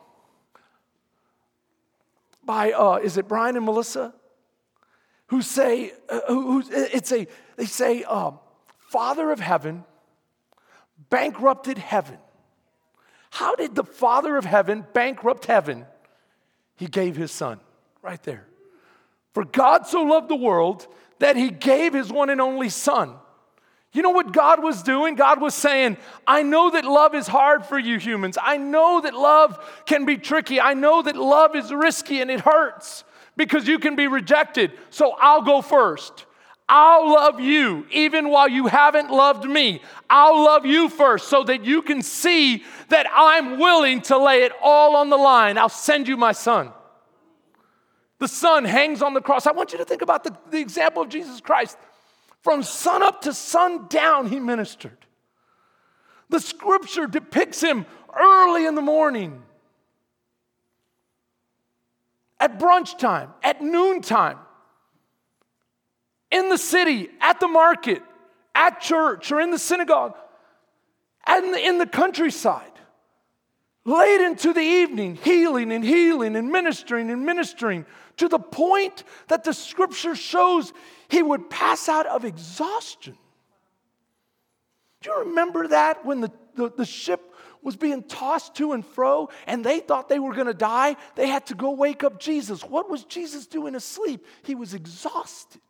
by, 2.48 2.72
uh, 2.72 2.94
is 2.94 3.18
it 3.18 3.28
Brian 3.28 3.56
and 3.56 3.66
Melissa? 3.66 4.14
Who 5.26 5.42
say, 5.42 5.92
uh, 6.08 6.20
who, 6.28 6.64
it's 6.66 7.12
a, 7.12 7.26
they 7.56 7.66
say, 7.66 8.04
um, 8.04 8.38
Father 8.78 9.30
of 9.30 9.38
heaven 9.38 9.84
bankrupted 11.10 11.76
heaven. 11.76 12.16
How 13.30 13.54
did 13.54 13.74
the 13.74 13.84
Father 13.84 14.38
of 14.38 14.46
heaven 14.46 14.86
bankrupt 14.94 15.44
heaven? 15.44 15.84
He 16.76 16.86
gave 16.86 17.16
his 17.16 17.30
son, 17.30 17.60
right 18.00 18.22
there. 18.22 18.46
For 19.34 19.44
God 19.44 19.86
so 19.86 20.02
loved 20.02 20.30
the 20.30 20.36
world 20.36 20.86
that 21.18 21.36
he 21.36 21.50
gave 21.50 21.92
his 21.92 22.10
one 22.10 22.30
and 22.30 22.40
only 22.40 22.70
son. 22.70 23.14
You 23.92 24.02
know 24.02 24.10
what 24.10 24.32
God 24.32 24.62
was 24.62 24.82
doing? 24.82 25.14
God 25.14 25.40
was 25.40 25.54
saying, 25.54 25.96
I 26.26 26.42
know 26.42 26.70
that 26.70 26.84
love 26.84 27.14
is 27.14 27.26
hard 27.26 27.64
for 27.64 27.78
you 27.78 27.98
humans. 27.98 28.36
I 28.40 28.58
know 28.58 29.00
that 29.00 29.14
love 29.14 29.58
can 29.86 30.04
be 30.04 30.18
tricky. 30.18 30.60
I 30.60 30.74
know 30.74 31.02
that 31.02 31.16
love 31.16 31.56
is 31.56 31.72
risky 31.72 32.20
and 32.20 32.30
it 32.30 32.40
hurts 32.40 33.04
because 33.36 33.66
you 33.66 33.78
can 33.78 33.96
be 33.96 34.06
rejected. 34.06 34.72
So 34.90 35.14
I'll 35.18 35.42
go 35.42 35.62
first. 35.62 36.26
I'll 36.68 37.10
love 37.10 37.40
you 37.40 37.86
even 37.90 38.28
while 38.28 38.48
you 38.48 38.66
haven't 38.66 39.10
loved 39.10 39.48
me. 39.48 39.80
I'll 40.10 40.44
love 40.44 40.66
you 40.66 40.90
first 40.90 41.28
so 41.28 41.42
that 41.44 41.64
you 41.64 41.80
can 41.80 42.02
see 42.02 42.64
that 42.90 43.06
I'm 43.10 43.58
willing 43.58 44.02
to 44.02 44.18
lay 44.18 44.42
it 44.42 44.52
all 44.62 44.96
on 44.96 45.08
the 45.08 45.16
line. 45.16 45.56
I'll 45.56 45.70
send 45.70 46.08
you 46.08 46.18
my 46.18 46.32
son. 46.32 46.72
The 48.18 48.28
son 48.28 48.64
hangs 48.64 49.00
on 49.00 49.14
the 49.14 49.22
cross. 49.22 49.46
I 49.46 49.52
want 49.52 49.72
you 49.72 49.78
to 49.78 49.84
think 49.84 50.02
about 50.02 50.24
the, 50.24 50.36
the 50.50 50.58
example 50.58 51.02
of 51.02 51.08
Jesus 51.08 51.40
Christ. 51.40 51.78
From 52.42 52.62
sun 52.62 53.02
up 53.02 53.22
to 53.22 53.32
sundown, 53.32 54.28
he 54.28 54.38
ministered. 54.38 54.98
The 56.30 56.40
scripture 56.40 57.06
depicts 57.06 57.60
him 57.60 57.86
early 58.18 58.66
in 58.66 58.74
the 58.74 58.82
morning, 58.82 59.42
at 62.40 62.58
brunch 62.58 62.98
time, 62.98 63.30
at 63.42 63.62
noontime 63.62 64.38
in 66.30 66.48
the 66.48 66.58
city, 66.58 67.08
at 67.20 67.40
the 67.40 67.48
market, 67.48 68.02
at 68.54 68.80
church, 68.80 69.32
or 69.32 69.40
in 69.40 69.50
the 69.50 69.58
synagogue, 69.58 70.16
and 71.26 71.56
in 71.56 71.78
the 71.78 71.86
countryside, 71.86 72.72
late 73.84 74.20
into 74.20 74.52
the 74.52 74.60
evening, 74.60 75.16
healing 75.16 75.72
and 75.72 75.84
healing 75.84 76.36
and 76.36 76.50
ministering 76.50 77.10
and 77.10 77.24
ministering 77.24 77.86
to 78.18 78.28
the 78.28 78.38
point 78.38 79.04
that 79.28 79.44
the 79.44 79.52
scripture 79.52 80.14
shows 80.14 80.72
he 81.08 81.22
would 81.22 81.48
pass 81.48 81.88
out 81.88 82.06
of 82.06 82.24
exhaustion. 82.24 83.16
Do 85.00 85.10
you 85.10 85.18
remember 85.20 85.68
that 85.68 86.04
when 86.04 86.20
the, 86.20 86.30
the, 86.54 86.70
the 86.70 86.84
ship 86.84 87.34
was 87.62 87.76
being 87.76 88.02
tossed 88.02 88.54
to 88.56 88.72
and 88.72 88.84
fro 88.84 89.28
and 89.46 89.64
they 89.64 89.80
thought 89.80 90.08
they 90.08 90.18
were 90.18 90.34
going 90.34 90.46
to 90.46 90.54
die? 90.54 90.96
They 91.14 91.28
had 91.28 91.46
to 91.46 91.54
go 91.54 91.70
wake 91.70 92.04
up 92.04 92.20
Jesus. 92.20 92.62
What 92.62 92.90
was 92.90 93.04
Jesus 93.04 93.46
doing 93.46 93.74
asleep? 93.74 94.24
He 94.42 94.54
was 94.54 94.74
exhausted. 94.74 95.60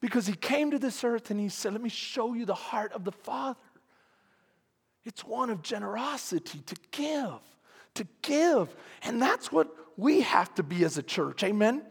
Because 0.00 0.26
he 0.26 0.34
came 0.34 0.72
to 0.72 0.78
this 0.78 1.04
earth 1.04 1.30
and 1.30 1.38
he 1.38 1.48
said, 1.48 1.72
Let 1.72 1.82
me 1.82 1.88
show 1.88 2.34
you 2.34 2.44
the 2.44 2.54
heart 2.54 2.92
of 2.92 3.04
the 3.04 3.12
Father. 3.12 3.58
It's 5.04 5.24
one 5.24 5.50
of 5.50 5.62
generosity 5.62 6.60
to 6.60 6.76
give, 6.90 7.40
to 7.94 8.06
give. 8.20 8.74
And 9.02 9.20
that's 9.20 9.50
what 9.50 9.68
we 9.96 10.20
have 10.20 10.54
to 10.54 10.62
be 10.62 10.84
as 10.84 10.98
a 10.98 11.02
church. 11.02 11.42
Amen? 11.42 11.82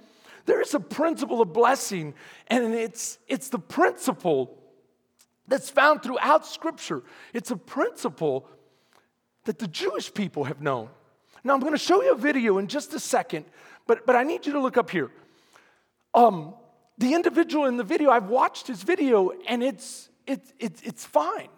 There 0.45 0.61
is 0.61 0.73
a 0.73 0.79
principle 0.79 1.41
of 1.41 1.53
blessing, 1.53 2.13
and 2.47 2.73
it's, 2.73 3.19
it's 3.27 3.49
the 3.49 3.59
principle 3.59 4.57
that's 5.47 5.69
found 5.69 6.01
throughout 6.01 6.45
Scripture. 6.45 7.03
It's 7.33 7.51
a 7.51 7.57
principle 7.57 8.47
that 9.45 9.59
the 9.59 9.67
Jewish 9.67 10.13
people 10.13 10.45
have 10.45 10.61
known. 10.61 10.89
Now, 11.43 11.53
I'm 11.53 11.59
going 11.59 11.73
to 11.73 11.79
show 11.79 12.03
you 12.03 12.13
a 12.13 12.17
video 12.17 12.57
in 12.57 12.67
just 12.67 12.93
a 12.93 12.99
second, 12.99 13.45
but, 13.87 14.05
but 14.05 14.15
I 14.15 14.23
need 14.23 14.45
you 14.45 14.53
to 14.53 14.59
look 14.59 14.77
up 14.77 14.89
here. 14.89 15.11
Um, 16.13 16.53
the 16.97 17.13
individual 17.13 17.65
in 17.65 17.77
the 17.77 17.83
video, 17.83 18.11
I've 18.11 18.29
watched 18.29 18.67
his 18.67 18.83
video 18.83 19.31
and 19.47 19.63
it's, 19.63 20.09
it, 20.27 20.41
it, 20.59 20.79
it's 20.83 21.05
fine. 21.05 21.49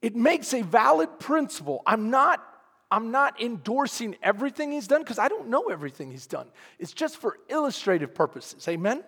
It 0.00 0.14
makes 0.14 0.54
a 0.54 0.62
valid 0.62 1.18
principle. 1.18 1.82
I'm 1.86 2.10
not, 2.10 2.44
I'm 2.90 3.10
not 3.10 3.40
endorsing 3.40 4.16
everything 4.22 4.72
he's 4.72 4.86
done 4.86 5.02
because 5.02 5.18
I 5.18 5.28
don't 5.28 5.48
know 5.48 5.64
everything 5.64 6.10
he's 6.10 6.26
done. 6.26 6.46
It's 6.78 6.92
just 6.92 7.16
for 7.16 7.38
illustrative 7.48 8.14
purposes. 8.14 8.66
Amen? 8.68 9.02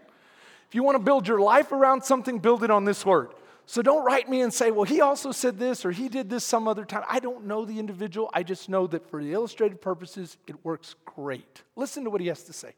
If 0.68 0.74
you 0.74 0.82
want 0.82 0.96
to 0.96 1.02
build 1.02 1.28
your 1.28 1.40
life 1.40 1.72
around 1.72 2.02
something, 2.02 2.38
build 2.38 2.64
it 2.64 2.70
on 2.70 2.84
this 2.84 3.06
word. 3.06 3.30
So 3.66 3.82
don't 3.82 4.04
write 4.04 4.28
me 4.28 4.42
and 4.42 4.54
say, 4.54 4.70
well, 4.70 4.84
he 4.84 5.00
also 5.00 5.32
said 5.32 5.58
this 5.58 5.84
or 5.84 5.90
he 5.90 6.08
did 6.08 6.30
this 6.30 6.44
some 6.44 6.68
other 6.68 6.84
time. 6.84 7.02
I 7.08 7.18
don't 7.18 7.46
know 7.46 7.64
the 7.64 7.78
individual. 7.78 8.30
I 8.32 8.44
just 8.44 8.68
know 8.68 8.86
that 8.86 9.08
for 9.10 9.22
the 9.22 9.32
illustrative 9.32 9.80
purposes, 9.80 10.36
it 10.46 10.64
works 10.64 10.94
great. 11.04 11.62
Listen 11.74 12.04
to 12.04 12.10
what 12.10 12.20
he 12.20 12.28
has 12.28 12.44
to 12.44 12.52
say. 12.52 12.74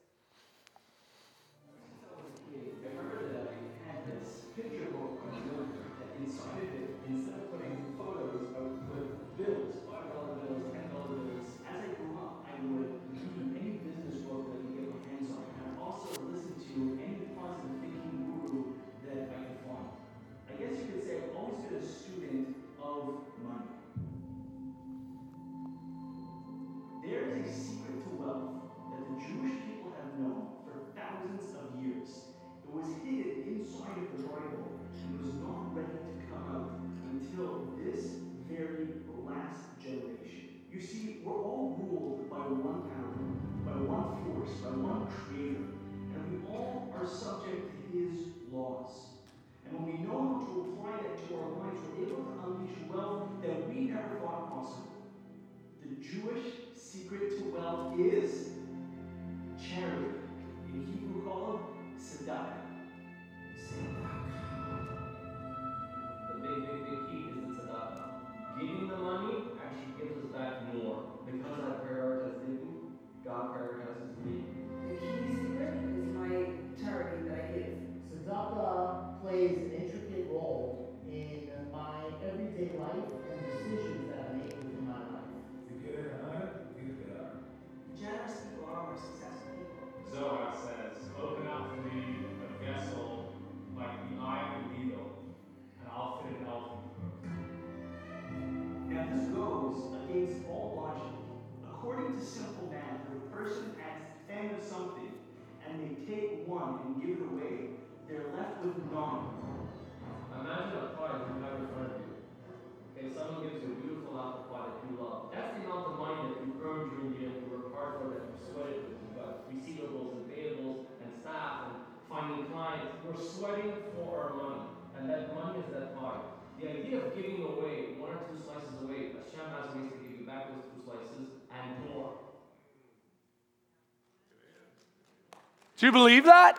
Do 135.79 135.87
you 135.87 135.93
believe 135.93 136.25
that? 136.25 136.59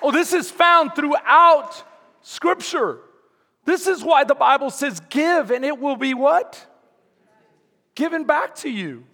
Oh, 0.00 0.12
this 0.12 0.32
is 0.32 0.50
found 0.50 0.94
throughout 0.94 1.82
Scripture. 2.22 3.00
This 3.64 3.88
is 3.88 4.02
why 4.04 4.22
the 4.24 4.34
Bible 4.34 4.70
says, 4.70 5.00
give, 5.10 5.50
and 5.50 5.64
it 5.64 5.78
will 5.78 5.96
be 5.96 6.14
what? 6.14 6.64
Given 7.96 8.24
back 8.24 8.54
to 8.56 8.70
you. 8.70 9.04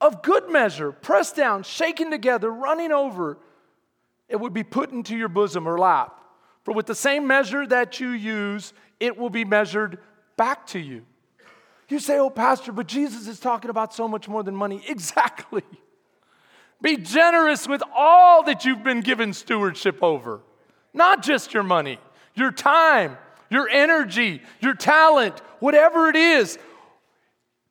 Of 0.00 0.22
good 0.22 0.50
measure, 0.50 0.90
pressed 0.90 1.36
down, 1.36 1.62
shaken 1.62 2.10
together, 2.10 2.50
running 2.50 2.90
over, 2.90 3.38
it 4.28 4.40
would 4.40 4.52
be 4.52 4.64
put 4.64 4.90
into 4.90 5.16
your 5.16 5.28
bosom 5.28 5.68
or 5.68 5.78
lap. 5.78 6.18
For 6.64 6.74
with 6.74 6.86
the 6.86 6.94
same 6.94 7.28
measure 7.28 7.64
that 7.68 8.00
you 8.00 8.08
use, 8.08 8.72
it 8.98 9.16
will 9.16 9.30
be 9.30 9.44
measured 9.44 9.98
back 10.36 10.66
to 10.68 10.80
you. 10.80 11.04
You 11.88 12.00
say, 12.00 12.18
oh, 12.18 12.30
Pastor, 12.30 12.72
but 12.72 12.88
Jesus 12.88 13.28
is 13.28 13.38
talking 13.38 13.70
about 13.70 13.94
so 13.94 14.08
much 14.08 14.28
more 14.28 14.42
than 14.42 14.56
money. 14.56 14.82
Exactly. 14.88 15.62
Be 16.82 16.96
generous 16.96 17.68
with 17.68 17.82
all 17.94 18.42
that 18.42 18.64
you've 18.64 18.82
been 18.82 19.00
given 19.00 19.32
stewardship 19.32 20.02
over, 20.02 20.40
not 20.92 21.22
just 21.22 21.54
your 21.54 21.62
money, 21.62 21.98
your 22.34 22.50
time, 22.50 23.16
your 23.50 23.68
energy, 23.68 24.42
your 24.60 24.74
talent, 24.74 25.40
whatever 25.60 26.08
it 26.08 26.16
is. 26.16 26.58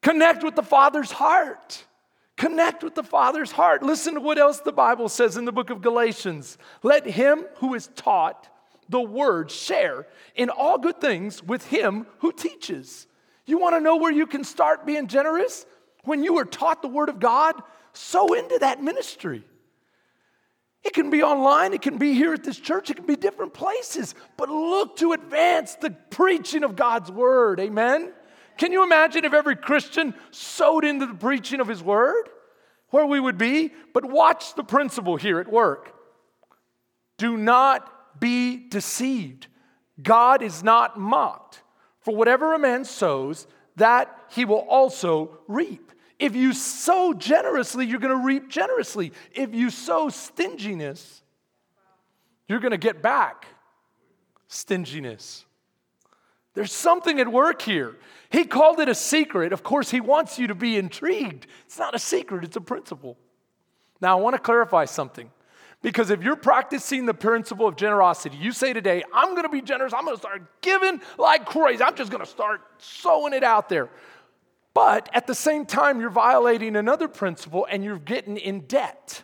Connect 0.01 0.43
with 0.43 0.55
the 0.55 0.63
Father's 0.63 1.11
heart. 1.11 1.85
Connect 2.37 2.83
with 2.83 2.95
the 2.95 3.03
Father's 3.03 3.51
heart. 3.51 3.83
Listen 3.83 4.15
to 4.15 4.21
what 4.21 4.39
else 4.39 4.61
the 4.61 4.71
Bible 4.71 5.09
says 5.09 5.37
in 5.37 5.45
the 5.45 5.51
book 5.51 5.69
of 5.69 5.81
Galatians. 5.81 6.57
Let 6.81 7.05
him 7.05 7.45
who 7.57 7.75
is 7.75 7.89
taught 7.95 8.47
the 8.89 9.01
word 9.01 9.51
share 9.51 10.07
in 10.35 10.49
all 10.49 10.77
good 10.77 10.99
things 10.99 11.43
with 11.43 11.65
him 11.67 12.07
who 12.19 12.31
teaches. 12.31 13.07
You 13.45 13.59
want 13.59 13.75
to 13.75 13.81
know 13.81 13.97
where 13.97 14.11
you 14.11 14.25
can 14.25 14.43
start 14.43 14.85
being 14.85 15.07
generous? 15.07 15.65
When 16.03 16.23
you 16.23 16.37
are 16.37 16.45
taught 16.45 16.81
the 16.81 16.87
word 16.87 17.09
of 17.09 17.19
God, 17.19 17.55
sow 17.93 18.33
into 18.33 18.59
that 18.59 18.81
ministry. 18.81 19.43
It 20.83 20.93
can 20.93 21.09
be 21.11 21.21
online, 21.21 21.73
it 21.73 21.81
can 21.81 21.97
be 21.97 22.13
here 22.13 22.33
at 22.33 22.43
this 22.43 22.59
church, 22.59 22.89
it 22.89 22.95
can 22.95 23.05
be 23.05 23.15
different 23.15 23.53
places, 23.53 24.15
but 24.35 24.49
look 24.49 24.97
to 24.97 25.13
advance 25.13 25.75
the 25.75 25.91
preaching 26.09 26.63
of 26.63 26.75
God's 26.75 27.11
word. 27.11 27.59
Amen? 27.59 28.11
Can 28.57 28.71
you 28.71 28.83
imagine 28.83 29.23
if 29.23 29.33
every 29.33 29.55
Christian 29.55 30.13
sowed 30.31 30.83
into 30.83 31.05
the 31.05 31.13
preaching 31.13 31.59
of 31.59 31.67
his 31.67 31.83
word? 31.83 32.29
Where 32.89 33.05
we 33.05 33.19
would 33.19 33.37
be? 33.37 33.71
But 33.93 34.05
watch 34.05 34.55
the 34.55 34.63
principle 34.63 35.15
here 35.17 35.39
at 35.39 35.51
work. 35.51 35.93
Do 37.17 37.37
not 37.37 38.19
be 38.19 38.57
deceived. 38.57 39.47
God 40.01 40.41
is 40.41 40.63
not 40.63 40.99
mocked. 40.99 41.61
For 41.99 42.15
whatever 42.15 42.53
a 42.53 42.59
man 42.59 42.83
sows, 42.83 43.45
that 43.75 44.15
he 44.29 44.45
will 44.45 44.65
also 44.67 45.37
reap. 45.47 45.91
If 46.21 46.35
you 46.35 46.53
sow 46.53 47.13
generously, 47.13 47.87
you're 47.87 47.99
going 47.99 48.15
to 48.15 48.23
reap 48.23 48.47
generously. 48.47 49.11
If 49.33 49.55
you 49.55 49.71
sow 49.71 50.09
stinginess, 50.09 51.23
you're 52.47 52.59
going 52.59 52.71
to 52.71 52.77
get 52.77 53.01
back 53.01 53.47
stinginess. 54.47 55.45
There's 56.53 56.71
something 56.71 57.19
at 57.19 57.27
work 57.27 57.63
here. 57.63 57.95
He 58.29 58.45
called 58.45 58.79
it 58.79 58.87
a 58.87 58.93
secret. 58.93 59.51
Of 59.51 59.63
course, 59.63 59.89
he 59.89 59.99
wants 59.99 60.37
you 60.37 60.45
to 60.45 60.53
be 60.53 60.77
intrigued. 60.77 61.47
It's 61.65 61.79
not 61.79 61.95
a 61.95 61.99
secret, 61.99 62.43
it's 62.43 62.55
a 62.55 62.61
principle. 62.61 63.17
Now, 63.99 64.15
I 64.19 64.21
want 64.21 64.35
to 64.35 64.41
clarify 64.41 64.85
something. 64.85 65.31
Because 65.81 66.11
if 66.11 66.21
you're 66.21 66.35
practicing 66.35 67.07
the 67.07 67.15
principle 67.15 67.67
of 67.67 67.75
generosity, 67.75 68.37
you 68.37 68.51
say 68.51 68.73
today, 68.73 69.03
I'm 69.11 69.29
going 69.29 69.43
to 69.43 69.49
be 69.49 69.63
generous. 69.63 69.91
I'm 69.91 70.05
going 70.05 70.15
to 70.15 70.21
start 70.21 70.61
giving 70.61 71.01
like 71.17 71.47
crazy. 71.47 71.83
I'm 71.83 71.95
just 71.95 72.11
going 72.11 72.23
to 72.23 72.29
start 72.29 72.61
sowing 72.77 73.33
it 73.33 73.43
out 73.43 73.67
there. 73.67 73.89
But 74.73 75.09
at 75.13 75.27
the 75.27 75.35
same 75.35 75.65
time, 75.65 75.99
you're 75.99 76.09
violating 76.09 76.75
another 76.75 77.07
principle 77.07 77.67
and 77.69 77.83
you're 77.83 77.99
getting 77.99 78.37
in 78.37 78.61
debt. 78.61 79.23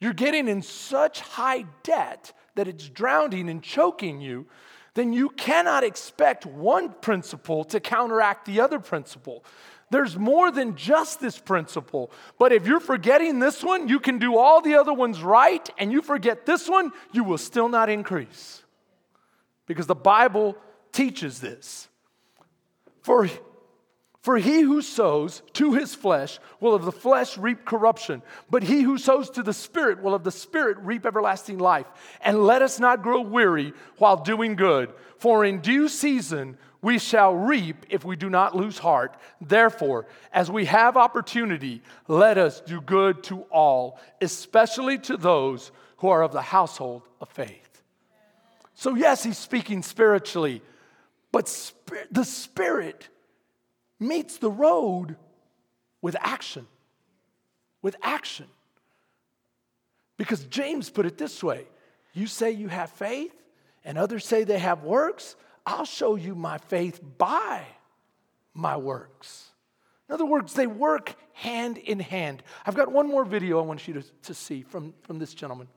You're 0.00 0.14
getting 0.14 0.48
in 0.48 0.62
such 0.62 1.20
high 1.20 1.66
debt 1.82 2.32
that 2.54 2.66
it's 2.66 2.88
drowning 2.88 3.48
and 3.48 3.62
choking 3.62 4.20
you, 4.20 4.46
then 4.94 5.12
you 5.12 5.28
cannot 5.30 5.84
expect 5.84 6.44
one 6.44 6.92
principle 7.00 7.64
to 7.64 7.78
counteract 7.78 8.44
the 8.46 8.60
other 8.60 8.80
principle. 8.80 9.44
There's 9.90 10.16
more 10.16 10.50
than 10.50 10.76
just 10.76 11.20
this 11.20 11.38
principle. 11.38 12.10
But 12.38 12.52
if 12.52 12.66
you're 12.66 12.80
forgetting 12.80 13.38
this 13.38 13.62
one, 13.62 13.88
you 13.88 14.00
can 14.00 14.18
do 14.18 14.36
all 14.36 14.60
the 14.60 14.76
other 14.76 14.92
ones 14.92 15.22
right, 15.22 15.68
and 15.78 15.92
you 15.92 16.02
forget 16.02 16.46
this 16.46 16.68
one, 16.68 16.92
you 17.12 17.24
will 17.24 17.38
still 17.38 17.68
not 17.68 17.88
increase. 17.88 18.62
Because 19.66 19.86
the 19.86 19.94
Bible 19.94 20.56
teaches 20.92 21.40
this. 21.40 21.88
For 23.02 23.28
for 24.22 24.36
he 24.36 24.60
who 24.60 24.82
sows 24.82 25.42
to 25.54 25.72
his 25.72 25.94
flesh 25.94 26.38
will 26.60 26.74
of 26.74 26.84
the 26.84 26.92
flesh 26.92 27.38
reap 27.38 27.64
corruption, 27.64 28.22
but 28.50 28.62
he 28.62 28.82
who 28.82 28.98
sows 28.98 29.30
to 29.30 29.42
the 29.42 29.54
Spirit 29.54 30.02
will 30.02 30.14
of 30.14 30.24
the 30.24 30.30
Spirit 30.30 30.76
reap 30.82 31.06
everlasting 31.06 31.58
life. 31.58 31.86
And 32.20 32.44
let 32.44 32.60
us 32.60 32.78
not 32.78 33.02
grow 33.02 33.22
weary 33.22 33.72
while 33.96 34.18
doing 34.18 34.56
good, 34.56 34.92
for 35.16 35.44
in 35.44 35.60
due 35.60 35.88
season 35.88 36.58
we 36.82 36.98
shall 36.98 37.34
reap 37.34 37.86
if 37.88 38.04
we 38.04 38.16
do 38.16 38.28
not 38.28 38.54
lose 38.54 38.78
heart. 38.78 39.16
Therefore, 39.40 40.06
as 40.32 40.50
we 40.50 40.66
have 40.66 40.98
opportunity, 40.98 41.82
let 42.06 42.36
us 42.36 42.60
do 42.60 42.80
good 42.80 43.22
to 43.24 43.42
all, 43.50 43.98
especially 44.20 44.98
to 44.98 45.16
those 45.16 45.72
who 45.98 46.08
are 46.08 46.22
of 46.22 46.32
the 46.32 46.42
household 46.42 47.02
of 47.20 47.28
faith. 47.30 47.82
So, 48.74 48.94
yes, 48.94 49.22
he's 49.22 49.36
speaking 49.38 49.82
spiritually, 49.82 50.62
but 51.32 51.72
the 52.10 52.24
Spirit 52.24 53.08
meets 54.00 54.38
the 54.38 54.50
road 54.50 55.16
with 56.02 56.16
action. 56.18 56.66
With 57.82 57.94
action. 58.02 58.46
Because 60.16 60.44
James 60.44 60.90
put 60.90 61.06
it 61.06 61.16
this 61.16 61.42
way 61.42 61.66
you 62.12 62.26
say 62.26 62.50
you 62.50 62.66
have 62.66 62.90
faith, 62.90 63.32
and 63.84 63.96
others 63.96 64.26
say 64.26 64.42
they 64.42 64.58
have 64.58 64.82
works. 64.82 65.36
I'll 65.64 65.84
show 65.84 66.16
you 66.16 66.34
my 66.34 66.58
faith 66.58 67.00
by 67.18 67.64
my 68.52 68.76
works. 68.76 69.50
In 70.08 70.14
other 70.14 70.26
words, 70.26 70.54
they 70.54 70.66
work 70.66 71.14
hand 71.34 71.78
in 71.78 72.00
hand. 72.00 72.42
I've 72.66 72.74
got 72.74 72.90
one 72.90 73.06
more 73.06 73.24
video 73.24 73.60
I 73.60 73.62
want 73.62 73.86
you 73.86 73.94
to, 73.94 74.02
to 74.24 74.34
see 74.34 74.62
from, 74.62 74.92
from 75.02 75.20
this 75.20 75.34
gentleman. 75.34 75.68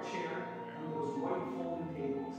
chair 0.00 0.48
and 0.78 0.94
those 0.94 1.12
white 1.18 1.44
folding 1.56 1.94
tables. 1.94 2.34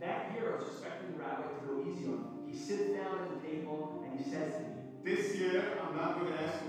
That 0.00 0.32
year, 0.34 0.54
I 0.54 0.62
was 0.62 0.68
expecting 0.68 1.12
the 1.12 1.18
rabbi 1.18 1.48
to 1.48 1.66
go 1.66 1.80
easy 1.88 2.06
on 2.06 2.44
me. 2.44 2.52
He 2.52 2.56
sits 2.56 2.92
down 2.92 3.18
at 3.18 3.30
the 3.32 3.48
table 3.48 4.04
and 4.04 4.20
he 4.20 4.30
says 4.30 4.54
to 4.54 4.60
me, 4.60 4.76
This 5.02 5.36
year, 5.36 5.78
I'm 5.82 5.96
not 5.96 6.20
going 6.20 6.32
to 6.32 6.42
ask 6.42 6.65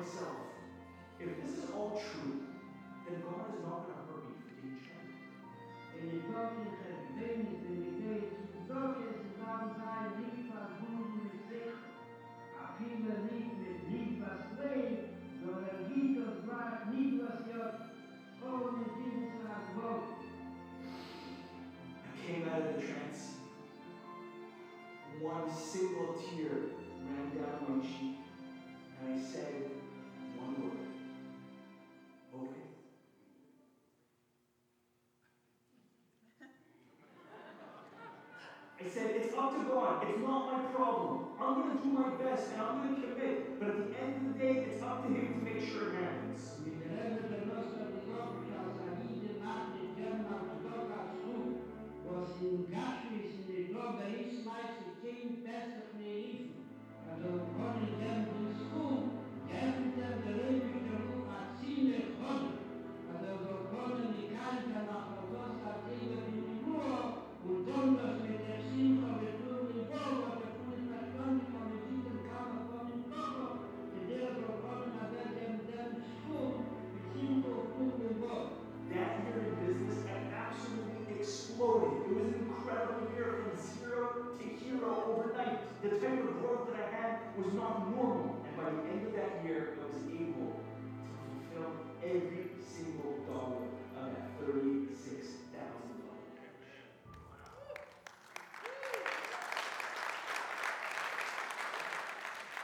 myself, 0.00 0.56
if 1.18 1.28
this 1.42 1.58
is 1.58 1.70
all 1.76 2.00
true, 2.00 2.40
then 3.04 3.20
God 3.20 3.52
is 3.52 3.60
not 3.60 3.84
going 3.84 4.00
to 4.00 4.04
hurt 4.08 4.24
me 4.24 4.34
for 4.40 4.52
being 4.56 4.80
gentle. 4.80 5.20
Ele 5.92 6.22
toca 6.24 6.56
entre 6.64 7.12
bens 7.16 7.60
ninguém, 7.68 8.24
toque 8.66 9.04
esse 9.12 9.28
vai 9.36 10.08
limpa 10.16 10.80
mundo 10.80 11.28
seco, 11.48 11.84
a 12.56 12.72
fila 12.78 13.14
limpa, 13.28 13.68
limpa 13.90 14.30
slave, 14.48 15.10
no 15.42 15.52
erguitos 15.60 16.44
vai, 16.46 16.88
limpa 16.90 17.44
senhor, 17.44 17.72
onde 18.42 18.84
temos 18.96 19.44
a 19.44 19.72
mão. 19.76 20.00
I 22.06 22.26
came 22.26 22.48
out 22.48 22.62
of 22.62 22.74
the 22.74 22.86
trance. 22.86 23.36
One 25.20 25.52
single 25.52 26.14
tear 26.14 26.72
ran 27.04 27.28
down 27.36 27.60
my 27.68 27.84
cheek, 27.84 28.18
and 29.02 29.14
I 29.14 29.22
said 29.22 29.52
one 29.52 29.58
word. 29.60 29.70
Okay. 29.70 29.79
I 38.80 38.84
said, 38.84 39.14
it's 39.14 39.34
up 39.34 39.52
to 39.54 39.62
God. 39.64 40.02
It's 40.08 40.22
not 40.22 40.46
my 40.46 40.58
problem. 40.72 41.20
I'm 41.40 41.54
going 41.54 41.76
to 41.76 41.82
do 41.82 41.90
my 41.90 42.08
best 42.08 42.50
and 42.50 42.60
I'm 42.60 42.80
going 42.80 42.94
to 42.94 43.06
commit. 43.06 43.58
But 43.60 43.68
at 43.68 43.76
the 43.90 43.98
end 43.98 44.16
of 44.16 44.32
the 44.32 44.38
day, 44.38 44.64
it's 44.66 44.82
up 44.82 45.02
to 45.02 45.08
Him 45.08 45.32
to 45.34 45.40
make 45.44 45.60
sure 45.60 45.90
it 45.90 45.94
happens. 45.94 46.56
Um 57.10 57.89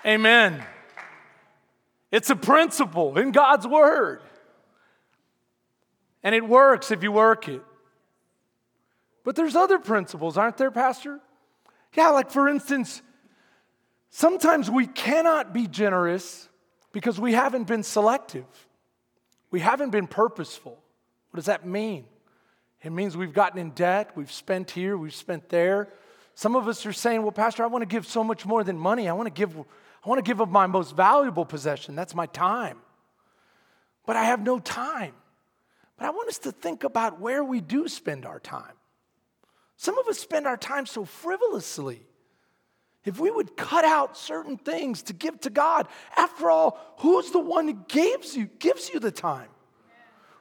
Amen. 0.06 0.62
It's 2.12 2.30
a 2.30 2.36
principle 2.36 3.18
in 3.18 3.32
God's 3.32 3.66
Word. 3.66 4.22
And 6.22 6.34
it 6.34 6.46
works 6.46 6.90
if 6.90 7.02
you 7.02 7.10
work 7.10 7.48
it. 7.48 7.62
But 9.24 9.34
there's 9.34 9.56
other 9.56 9.78
principles, 9.78 10.36
aren't 10.36 10.56
there, 10.56 10.70
Pastor? 10.70 11.20
Yeah, 11.94 12.10
like 12.10 12.30
for 12.30 12.48
instance, 12.48 13.02
sometimes 14.10 14.70
we 14.70 14.86
cannot 14.86 15.52
be 15.52 15.66
generous 15.66 16.48
because 16.92 17.18
we 17.18 17.32
haven't 17.32 17.64
been 17.64 17.82
selective. 17.82 18.44
We 19.50 19.60
haven't 19.60 19.90
been 19.90 20.06
purposeful. 20.06 20.78
What 21.30 21.38
does 21.38 21.46
that 21.46 21.66
mean? 21.66 22.04
It 22.82 22.90
means 22.90 23.16
we've 23.16 23.32
gotten 23.32 23.58
in 23.58 23.70
debt, 23.70 24.12
we've 24.14 24.30
spent 24.30 24.70
here, 24.70 24.96
we've 24.96 25.14
spent 25.14 25.48
there. 25.48 25.88
Some 26.34 26.54
of 26.54 26.68
us 26.68 26.86
are 26.86 26.92
saying, 26.92 27.22
"Well, 27.22 27.32
pastor, 27.32 27.64
I 27.64 27.66
want 27.66 27.82
to 27.82 27.86
give 27.86 28.06
so 28.06 28.22
much 28.22 28.46
more 28.46 28.62
than 28.62 28.78
money. 28.78 29.08
I 29.08 29.12
want 29.12 29.26
to 29.26 29.32
give 29.32 29.56
I 30.06 30.08
want 30.08 30.24
to 30.24 30.28
give 30.28 30.38
of 30.38 30.50
my 30.50 30.68
most 30.68 30.94
valuable 30.94 31.44
possession. 31.44 31.96
That's 31.96 32.14
my 32.14 32.26
time." 32.26 32.80
But 34.06 34.14
I 34.14 34.22
have 34.22 34.40
no 34.40 34.60
time. 34.60 35.14
But 35.96 36.06
I 36.06 36.10
want 36.10 36.28
us 36.28 36.38
to 36.38 36.52
think 36.52 36.84
about 36.84 37.18
where 37.18 37.42
we 37.42 37.60
do 37.60 37.88
spend 37.88 38.24
our 38.24 38.38
time. 38.38 38.74
Some 39.76 39.98
of 39.98 40.06
us 40.06 40.18
spend 40.18 40.46
our 40.46 40.56
time 40.56 40.86
so 40.86 41.04
frivolously. 41.04 42.06
If 43.04 43.18
we 43.18 43.30
would 43.30 43.56
cut 43.56 43.84
out 43.84 44.16
certain 44.16 44.56
things 44.56 45.02
to 45.04 45.12
give 45.12 45.40
to 45.40 45.50
God, 45.50 45.88
after 46.16 46.50
all, 46.50 46.78
who's 46.98 47.30
the 47.30 47.40
one 47.40 47.66
who 47.66 47.74
gives 47.88 48.36
you, 48.36 48.46
gives 48.46 48.90
you 48.90 49.00
the 49.00 49.10
time? 49.10 49.48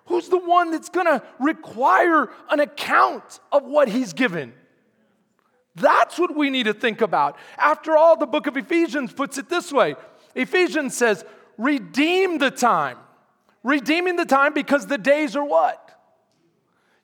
Who's 0.05 0.29
the 0.29 0.37
one 0.37 0.71
that's 0.71 0.89
gonna 0.89 1.23
require 1.39 2.29
an 2.49 2.59
account 2.59 3.39
of 3.51 3.63
what 3.63 3.87
he's 3.87 4.13
given? 4.13 4.53
That's 5.75 6.17
what 6.17 6.35
we 6.35 6.49
need 6.49 6.63
to 6.63 6.73
think 6.73 7.01
about. 7.01 7.37
After 7.57 7.97
all, 7.97 8.15
the 8.17 8.25
book 8.25 8.47
of 8.47 8.55
Ephesians 8.55 9.11
puts 9.11 9.37
it 9.37 9.49
this 9.49 9.71
way 9.71 9.95
Ephesians 10.33 10.95
says, 10.95 11.23
redeem 11.57 12.37
the 12.37 12.51
time. 12.51 12.97
Redeeming 13.63 14.15
the 14.15 14.25
time 14.25 14.53
because 14.53 14.85
the 14.85 14.97
days 14.97 15.35
are 15.35 15.43
what? 15.43 15.81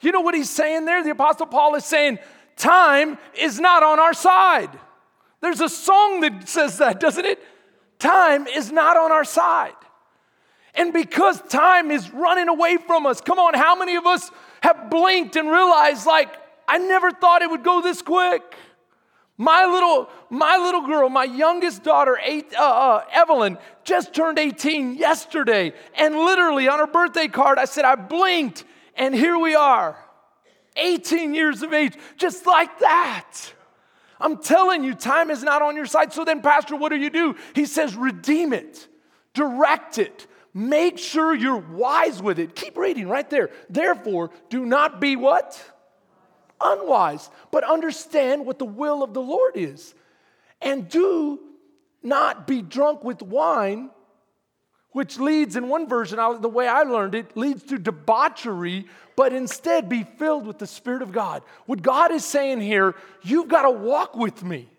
You 0.01 0.11
know 0.11 0.21
what 0.21 0.35
he's 0.35 0.49
saying 0.49 0.85
there? 0.85 1.03
The 1.03 1.11
Apostle 1.11 1.47
Paul 1.47 1.75
is 1.75 1.85
saying, 1.85 2.19
time 2.55 3.17
is 3.39 3.59
not 3.59 3.83
on 3.83 3.99
our 3.99 4.13
side. 4.13 4.69
There's 5.41 5.61
a 5.61 5.69
song 5.69 6.21
that 6.21 6.47
says 6.47 6.77
that, 6.77 6.99
doesn't 6.99 7.25
it? 7.25 7.39
Time 7.99 8.47
is 8.47 8.71
not 8.71 8.97
on 8.97 9.11
our 9.11 9.23
side. 9.23 9.73
And 10.75 10.93
because 10.93 11.41
time 11.49 11.91
is 11.91 12.11
running 12.11 12.47
away 12.47 12.77
from 12.77 13.05
us, 13.05 13.21
come 13.21 13.39
on, 13.39 13.53
how 13.53 13.75
many 13.75 13.95
of 13.95 14.05
us 14.05 14.31
have 14.61 14.89
blinked 14.89 15.35
and 15.35 15.49
realized, 15.49 16.05
like, 16.05 16.29
I 16.67 16.77
never 16.77 17.11
thought 17.11 17.41
it 17.41 17.49
would 17.49 17.63
go 17.63 17.81
this 17.81 18.01
quick? 18.01 18.55
My 19.37 19.65
little, 19.65 20.07
my 20.29 20.57
little 20.57 20.85
girl, 20.85 21.09
my 21.09 21.23
youngest 21.23 21.83
daughter, 21.83 22.19
eight, 22.23 22.53
uh, 22.53 22.61
uh, 22.61 23.03
Evelyn, 23.11 23.57
just 23.83 24.13
turned 24.13 24.37
18 24.37 24.95
yesterday. 24.95 25.73
And 25.95 26.15
literally 26.15 26.67
on 26.67 26.77
her 26.77 26.85
birthday 26.85 27.27
card, 27.27 27.57
I 27.57 27.65
said, 27.65 27.83
I 27.83 27.95
blinked, 27.95 28.65
and 28.95 29.15
here 29.15 29.39
we 29.39 29.55
are. 29.55 29.97
18 30.75 31.33
years 31.33 31.63
of 31.63 31.73
age, 31.73 31.95
just 32.17 32.45
like 32.45 32.79
that. 32.79 33.33
I'm 34.19 34.37
telling 34.37 34.83
you, 34.83 34.93
time 34.93 35.31
is 35.31 35.41
not 35.41 35.61
on 35.61 35.75
your 35.75 35.87
side. 35.87 36.13
So 36.13 36.23
then, 36.23 36.41
Pastor, 36.41 36.75
what 36.75 36.89
do 36.89 36.97
you 36.97 37.09
do? 37.09 37.35
He 37.55 37.65
says, 37.65 37.95
redeem 37.95 38.53
it, 38.53 38.87
direct 39.33 39.97
it, 39.97 40.27
make 40.53 40.99
sure 40.99 41.33
you're 41.33 41.57
wise 41.57 42.21
with 42.21 42.37
it. 42.37 42.55
Keep 42.55 42.77
reading 42.77 43.09
right 43.09 43.27
there. 43.29 43.49
Therefore, 43.69 44.29
do 44.49 44.65
not 44.65 45.01
be 45.01 45.15
what? 45.15 45.59
Unwise, 46.63 47.29
but 47.51 47.63
understand 47.63 48.45
what 48.45 48.59
the 48.59 48.65
will 48.65 49.03
of 49.03 49.13
the 49.13 49.21
Lord 49.21 49.53
is. 49.55 49.93
And 50.61 50.87
do 50.89 51.39
not 52.03 52.47
be 52.47 52.61
drunk 52.61 53.03
with 53.03 53.21
wine, 53.21 53.89
which 54.91 55.19
leads, 55.19 55.55
in 55.55 55.69
one 55.69 55.87
version, 55.87 56.19
the 56.41 56.49
way 56.49 56.67
I 56.67 56.83
learned 56.83 57.15
it, 57.15 57.37
leads 57.37 57.63
to 57.63 57.77
debauchery, 57.77 58.87
but 59.15 59.33
instead 59.33 59.87
be 59.87 60.03
filled 60.03 60.45
with 60.45 60.59
the 60.59 60.67
Spirit 60.67 61.01
of 61.01 61.11
God. 61.11 61.43
What 61.65 61.81
God 61.81 62.11
is 62.11 62.25
saying 62.25 62.61
here, 62.61 62.95
you've 63.21 63.47
got 63.47 63.63
to 63.63 63.71
walk 63.71 64.15
with 64.15 64.43
me. 64.43 64.69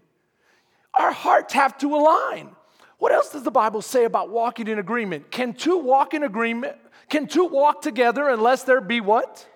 Our 0.99 1.13
hearts 1.13 1.55
have 1.55 1.79
to 1.79 1.95
align. 1.95 2.51
What 2.99 3.13
else 3.13 3.31
does 3.31 3.43
the 3.43 3.51
Bible 3.51 3.83
say 3.83 4.05
about 4.05 4.31
walking 4.31 4.69
in 4.69 4.79
agreement? 4.79 5.31
Can 5.31 5.55
two 5.55 5.79
walk 5.79 6.15
in 6.15 6.23
agreement? 6.23 6.77
Can 7.09 7.27
two 7.27 7.47
walk 7.47 7.83
together 7.83 8.29
unless 8.29 8.65
there 8.65 8.81
be 8.81 9.01
what? 9.01 9.49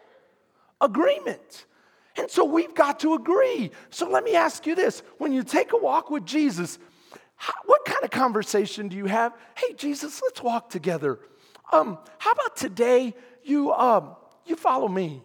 Agreement. 0.80 1.66
And 2.16 2.30
so 2.30 2.44
we've 2.44 2.74
got 2.74 3.00
to 3.00 3.14
agree. 3.14 3.70
So 3.90 4.08
let 4.08 4.24
me 4.24 4.34
ask 4.34 4.66
you 4.66 4.74
this 4.74 5.02
when 5.18 5.32
you 5.32 5.42
take 5.42 5.72
a 5.72 5.76
walk 5.76 6.10
with 6.10 6.24
Jesus, 6.24 6.78
how, 7.36 7.52
what 7.66 7.84
kind 7.84 8.02
of 8.02 8.10
conversation 8.10 8.88
do 8.88 8.96
you 8.96 9.06
have? 9.06 9.32
Hey, 9.56 9.74
Jesus, 9.74 10.20
let's 10.22 10.42
walk 10.42 10.70
together. 10.70 11.18
Um, 11.72 11.98
how 12.18 12.32
about 12.32 12.56
today 12.56 13.14
you, 13.44 13.72
um, 13.72 14.16
you 14.46 14.56
follow 14.56 14.88
me? 14.88 15.22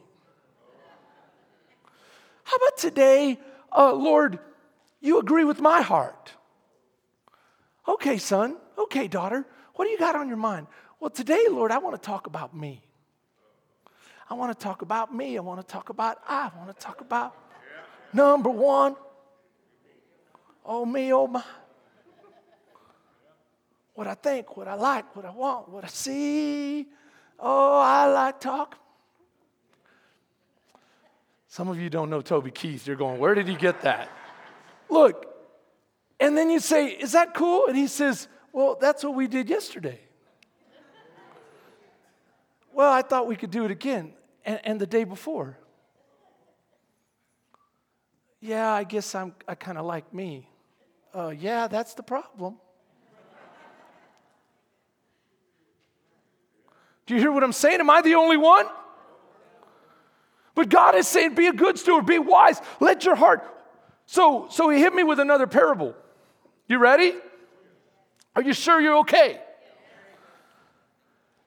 How 2.44 2.58
about 2.58 2.78
today, 2.78 3.40
uh, 3.72 3.94
Lord, 3.94 4.40
you 5.00 5.20
agree 5.20 5.46
with 5.46 5.62
my 5.62 5.82
heart? 5.82 6.34
Okay, 7.88 8.18
son. 8.18 8.58
Okay, 8.78 9.08
daughter. 9.08 9.46
What 9.76 9.86
do 9.86 9.92
you 9.92 9.98
got 9.98 10.16
on 10.16 10.28
your 10.28 10.38
mind? 10.38 10.68
Well, 11.00 11.10
today, 11.10 11.48
Lord, 11.50 11.72
I 11.72 11.78
want 11.78 11.96
to 11.96 12.06
talk 12.06 12.28
about 12.28 12.56
me. 12.56 12.84
I 14.32 14.34
want 14.34 14.58
to 14.58 14.64
talk 14.64 14.82
about 14.82 15.14
me. 15.14 15.38
I 15.38 15.42
want 15.42 15.60
to 15.60 15.68
talk 15.68 15.90
about 15.90 16.20
I. 16.26 16.50
I 16.56 16.58
want 16.58 16.74
to 16.74 16.82
talk 16.82 17.02
about 17.02 17.36
number 18.14 18.50
one. 18.50 18.96
Oh, 20.66 20.86
me, 20.86 21.12
oh, 21.12 21.28
my. 21.28 21.44
What 23.94 24.08
I 24.08 24.14
think, 24.14 24.56
what 24.56 24.70
I 24.70 24.76
like, 24.76 25.18
what 25.18 25.26
I 25.26 25.32
want, 25.32 25.68
what 25.68 25.84
I 25.84 25.90
see. 25.90 26.88
Oh, 27.38 27.82
I 27.82 28.08
like 28.08 28.40
talk. 28.40 28.78
Some 31.50 31.68
of 31.68 31.78
you 31.78 31.90
don't 31.90 32.10
know 32.10 32.22
Toby 32.22 32.52
Keith. 32.52 32.88
You're 32.88 32.96
going, 32.96 33.20
where 33.20 33.36
did 33.36 33.50
he 33.50 33.56
get 33.56 33.82
that? 33.82 34.08
Look, 34.90 35.26
and 36.22 36.38
then 36.38 36.50
you 36.50 36.62
say, 36.62 36.88
is 36.88 37.12
that 37.12 37.34
cool? 37.34 37.68
And 37.68 37.76
he 37.76 37.88
says, 37.88 38.30
well, 38.54 38.78
that's 38.80 39.04
what 39.04 39.14
we 39.14 39.28
did 39.28 39.50
yesterday. 39.50 40.00
well, 42.74 42.94
I 42.94 43.02
thought 43.02 43.28
we 43.28 43.36
could 43.36 43.52
do 43.52 43.66
it 43.66 43.72
again. 43.72 44.14
And, 44.46 44.60
and 44.64 44.80
the 44.80 44.88
day 44.88 45.04
before. 45.04 45.58
Yeah, 48.40 48.72
I 48.72 48.84
guess 48.84 49.14
I'm, 49.14 49.36
I 49.48 49.56
kind 49.56 49.78
of 49.78 49.86
like 49.86 50.14
me. 50.14 50.48
Uh, 51.14 51.30
yeah, 51.30 51.68
that's 51.68 51.94
the 51.94 52.04
problem. 52.04 52.58
Do 57.06 57.14
you 57.14 57.20
hear 57.20 57.32
what 57.32 57.44
I'm 57.44 57.54
saying? 57.54 57.80
Am 57.80 57.90
I 57.90 58.02
the 58.02 58.16
only 58.16 58.38
one? 58.38 58.66
But 60.56 60.70
God 60.70 60.96
is 60.96 61.08
saying, 61.08 61.36
be 61.36 61.48
a 61.48 61.54
good 61.54 61.78
steward, 61.78 62.06
be 62.06 62.20
wise, 62.20 62.60
let 62.80 63.06
your 63.06 63.16
heart. 63.16 63.44
So, 64.06 64.48
so 64.50 64.70
he 64.70 64.80
hit 64.80 64.94
me 64.94 65.04
with 65.04 65.20
another 65.20 65.48
parable. 65.48 65.96
You 66.68 66.78
ready? 66.80 67.14
Are 68.36 68.42
you 68.42 68.54
sure 68.54 68.80
you're 68.82 69.00
okay? 69.00 69.40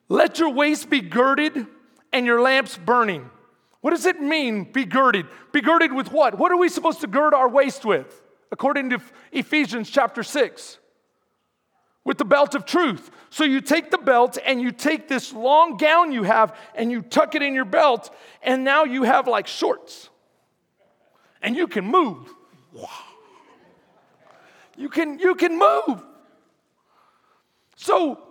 Let 0.08 0.38
your 0.38 0.50
waist 0.50 0.88
be 0.90 1.00
girded 1.00 1.66
and 2.14 2.24
your 2.24 2.40
lamps 2.40 2.78
burning. 2.78 3.28
What 3.80 3.90
does 3.90 4.06
it 4.06 4.20
mean, 4.20 4.72
be 4.72 4.86
girded? 4.86 5.26
Be 5.52 5.60
girded 5.60 5.92
with 5.92 6.10
what? 6.12 6.38
What 6.38 6.50
are 6.52 6.56
we 6.56 6.70
supposed 6.70 7.02
to 7.02 7.06
gird 7.06 7.34
our 7.34 7.48
waist 7.48 7.84
with? 7.84 8.22
According 8.50 8.90
to 8.90 9.00
Ephesians 9.32 9.90
chapter 9.90 10.22
6 10.22 10.78
with 12.04 12.18
the 12.18 12.24
belt 12.24 12.54
of 12.54 12.64
truth. 12.64 13.10
So 13.30 13.44
you 13.44 13.60
take 13.60 13.90
the 13.90 13.98
belt 13.98 14.38
and 14.46 14.62
you 14.62 14.70
take 14.70 15.08
this 15.08 15.32
long 15.32 15.76
gown 15.76 16.12
you 16.12 16.22
have 16.22 16.56
and 16.74 16.90
you 16.90 17.02
tuck 17.02 17.34
it 17.34 17.42
in 17.42 17.52
your 17.52 17.64
belt, 17.64 18.14
and 18.42 18.62
now 18.62 18.84
you 18.84 19.02
have 19.02 19.26
like 19.26 19.46
shorts. 19.46 20.08
And 21.42 21.56
you 21.56 21.66
can 21.66 21.84
move. 21.84 22.32
You 24.76 24.88
can, 24.88 25.18
you 25.18 25.34
can 25.34 25.58
move. 25.58 26.02
So, 27.76 28.22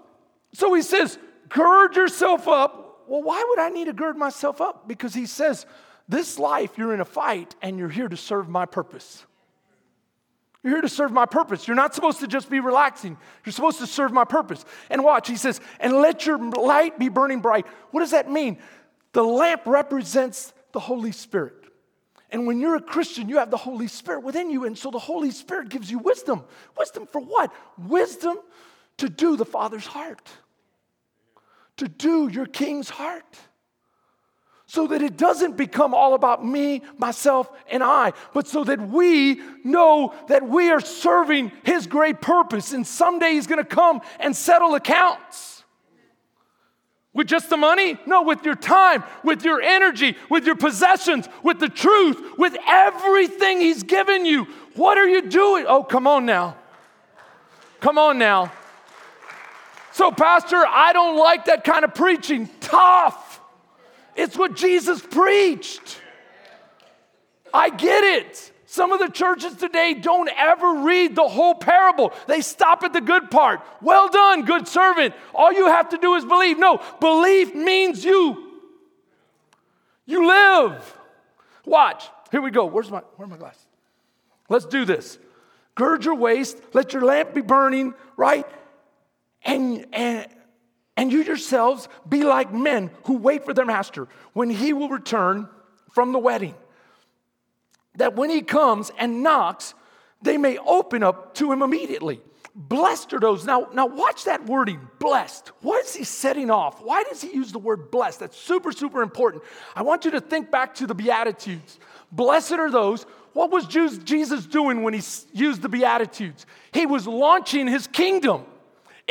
so 0.54 0.74
he 0.74 0.82
says, 0.82 1.20
gird 1.50 1.96
yourself 1.96 2.48
up. 2.48 2.84
Well, 3.14 3.22
why 3.22 3.46
would 3.48 3.60
I 3.60 3.70
need 3.70 3.86
to 3.86 3.94
gird 3.94 4.18
myself 4.18 4.60
up? 4.60 4.88
Because 4.88 5.14
he 5.14 5.28
says, 5.28 5.68
this 6.10 6.40
life, 6.40 6.80
you're 6.80 6.96
in 6.96 7.00
a 7.00 7.06
fight 7.06 7.54
and 7.62 7.78
you're 7.78 7.88
here 7.88 8.08
to 8.08 8.18
serve 8.18 8.50
my 8.50 8.66
purpose. 8.66 9.24
You're 10.64 10.74
here 10.74 10.82
to 10.82 10.90
serve 10.90 11.12
my 11.12 11.28
purpose. 11.28 11.68
You're 11.68 11.76
not 11.76 11.94
supposed 11.94 12.22
to 12.22 12.28
just 12.28 12.50
be 12.50 12.60
relaxing. 12.60 13.16
You're 13.46 13.54
supposed 13.54 13.78
to 13.82 13.86
serve 13.86 14.12
my 14.12 14.26
purpose. 14.26 14.66
And 14.90 15.04
watch, 15.04 15.28
he 15.28 15.36
says, 15.36 15.62
and 15.80 15.94
let 15.94 16.26
your 16.26 16.40
light 16.40 16.98
be 16.98 17.08
burning 17.08 17.40
bright. 17.40 17.68
What 17.92 18.00
does 18.00 18.10
that 18.10 18.32
mean? 18.32 18.58
The 19.12 19.22
lamp 19.22 19.62
represents 19.68 20.52
the 20.72 20.80
Holy 20.80 21.12
Spirit. 21.12 21.54
And 22.32 22.48
when 22.48 22.60
you're 22.60 22.78
a 22.78 22.82
Christian, 22.82 23.30
you 23.30 23.38
have 23.38 23.52
the 23.52 23.58
Holy 23.58 23.88
Spirit 23.88 24.24
within 24.24 24.50
you. 24.50 24.66
And 24.66 24.76
so 24.76 24.90
the 24.90 24.98
Holy 24.98 25.30
Spirit 25.30 25.70
gives 25.70 25.92
you 25.92 26.00
wisdom. 26.00 26.46
Wisdom 26.80 27.06
for 27.06 27.22
what? 27.22 27.54
Wisdom 27.78 28.40
to 28.98 29.08
do 29.08 29.38
the 29.38 29.46
Father's 29.46 29.86
heart, 29.86 30.32
to 31.78 31.88
do 31.88 32.28
your 32.28 32.46
King's 32.46 32.90
heart 32.90 33.38
so 34.74 34.88
that 34.88 35.04
it 35.04 35.18
doesn't 35.18 35.56
become 35.56 35.94
all 35.94 36.16
about 36.16 36.44
me, 36.44 36.82
myself, 36.98 37.52
and 37.70 37.84
I, 37.84 38.14
but 38.34 38.48
so 38.48 38.64
that 38.64 38.82
we 38.82 39.40
know 39.64 40.16
that 40.30 40.48
we 40.50 40.72
are 40.72 40.80
serving 40.80 41.52
His 41.64 41.86
great 41.86 42.22
purpose. 42.22 42.74
And 42.74 42.88
someday 42.88 43.34
He's 43.34 43.46
gonna 43.46 43.64
come 43.64 44.02
and 44.20 44.36
settle 44.36 44.74
accounts. 44.74 45.64
With 47.14 47.28
just 47.28 47.52
the 47.52 47.58
money? 47.58 48.00
No, 48.08 48.24
with 48.24 48.44
your 48.44 48.56
time, 48.56 49.04
with 49.24 49.46
your 49.46 49.62
energy, 49.62 50.18
with 50.32 50.48
your 50.48 50.56
possessions, 50.56 51.30
with 51.44 51.60
the 51.60 51.70
truth, 51.70 52.40
with 52.40 52.58
everything 52.68 53.62
He's 53.62 53.84
given 53.84 54.26
you. 54.26 54.46
What 54.74 54.98
are 54.98 55.08
you 55.08 55.22
doing? 55.30 55.66
Oh, 55.68 55.84
come 55.84 56.08
on 56.08 56.26
now. 56.26 56.58
Come 57.80 58.00
on 58.00 58.18
now. 58.18 58.52
So, 59.94 60.12
Pastor, 60.12 60.58
I 60.58 60.92
don't 60.92 61.18
like 61.18 61.46
that 61.46 61.64
kind 61.64 61.86
of 61.86 61.94
preaching. 61.94 62.50
Tough. 62.60 63.40
It's 64.16 64.36
what 64.36 64.56
Jesus 64.56 65.00
preached. 65.02 66.02
I 67.54 67.70
get 67.70 68.04
it. 68.04 68.52
Some 68.66 68.92
of 68.92 68.98
the 68.98 69.08
churches 69.08 69.54
today 69.54 69.94
don't 69.94 70.32
ever 70.36 70.82
read 70.82 71.16
the 71.16 71.28
whole 71.28 71.54
parable. 71.54 72.12
They 72.28 72.42
stop 72.42 72.84
at 72.84 72.92
the 72.92 73.02
good 73.02 73.30
part. 73.30 73.62
Well 73.84 74.10
done, 74.10 74.46
good 74.46 74.68
servant. 74.68 75.14
All 75.36 75.54
you 75.54 75.68
have 75.68 75.90
to 75.90 75.98
do 76.00 76.16
is 76.16 76.26
believe. 76.26 76.58
No, 76.58 76.82
belief 77.00 77.54
means 77.54 78.04
you. 78.04 78.62
You 80.08 80.28
live. 80.28 80.98
Watch. 81.66 82.10
Here 82.32 82.42
we 82.42 82.50
go. 82.50 82.66
Where's 82.66 82.90
my 82.90 83.04
where's 83.16 83.30
my 83.30 83.38
glass? 83.38 83.64
Let's 84.50 84.66
do 84.66 84.86
this. 84.86 85.20
Gird 85.76 86.04
your 86.04 86.16
waist, 86.16 86.58
let 86.74 86.94
your 86.94 87.04
lamp 87.04 87.36
be 87.36 87.42
burning, 87.42 87.94
right? 88.18 88.48
And 89.44 89.86
and 89.94 90.28
and 90.96 91.12
you 91.12 91.24
yourselves 91.24 91.90
be 92.08 92.24
like 92.24 92.54
men 92.54 92.92
who 93.06 93.18
wait 93.18 93.46
for 93.46 93.54
their 93.54 93.66
master 93.66 94.08
when 94.34 94.50
he 94.50 94.74
will 94.74 94.90
return 94.90 95.50
from 95.92 96.12
the 96.12 96.20
wedding. 96.20 96.56
That 97.96 98.16
when 98.16 98.30
he 98.30 98.42
comes 98.42 98.92
and 98.98 99.24
knocks, 99.24 99.74
they 100.22 100.38
may 100.38 100.58
open 100.58 101.04
up 101.04 101.36
to 101.36 101.52
him 101.52 101.62
immediately. 101.62 102.22
Blessed 102.56 103.14
are 103.14 103.20
those. 103.20 103.46
Now, 103.46 103.68
now 103.74 103.88
watch 103.88 104.26
that 104.26 104.46
wording, 104.46 104.80
blessed. 105.00 105.48
What 105.62 105.84
is 105.86 105.96
he 105.96 106.04
setting 106.04 106.52
off? 106.52 106.84
Why 106.84 107.04
does 107.04 107.22
he 107.22 107.34
use 107.34 107.52
the 107.52 107.60
word 107.60 107.90
blessed? 107.90 108.20
That's 108.20 108.38
super, 108.38 108.72
super 108.72 109.02
important. 109.02 109.44
I 109.76 109.82
want 109.82 110.06
you 110.06 110.12
to 110.12 110.22
think 110.22 110.52
back 110.52 110.76
to 110.76 110.86
the 110.86 110.94
Beatitudes. 110.94 111.80
Blessed 112.12 112.54
are 112.54 112.70
those. 112.70 113.04
What 113.34 113.50
was 113.50 113.66
Jesus 113.66 114.46
doing 114.46 114.84
when 114.84 114.94
he 114.94 115.02
used 115.34 115.64
the 115.64 115.70
Beatitudes? 115.70 116.46
He 116.72 116.86
was 116.86 117.08
launching 117.08 117.68
his 117.68 117.88
kingdom. 117.88 118.46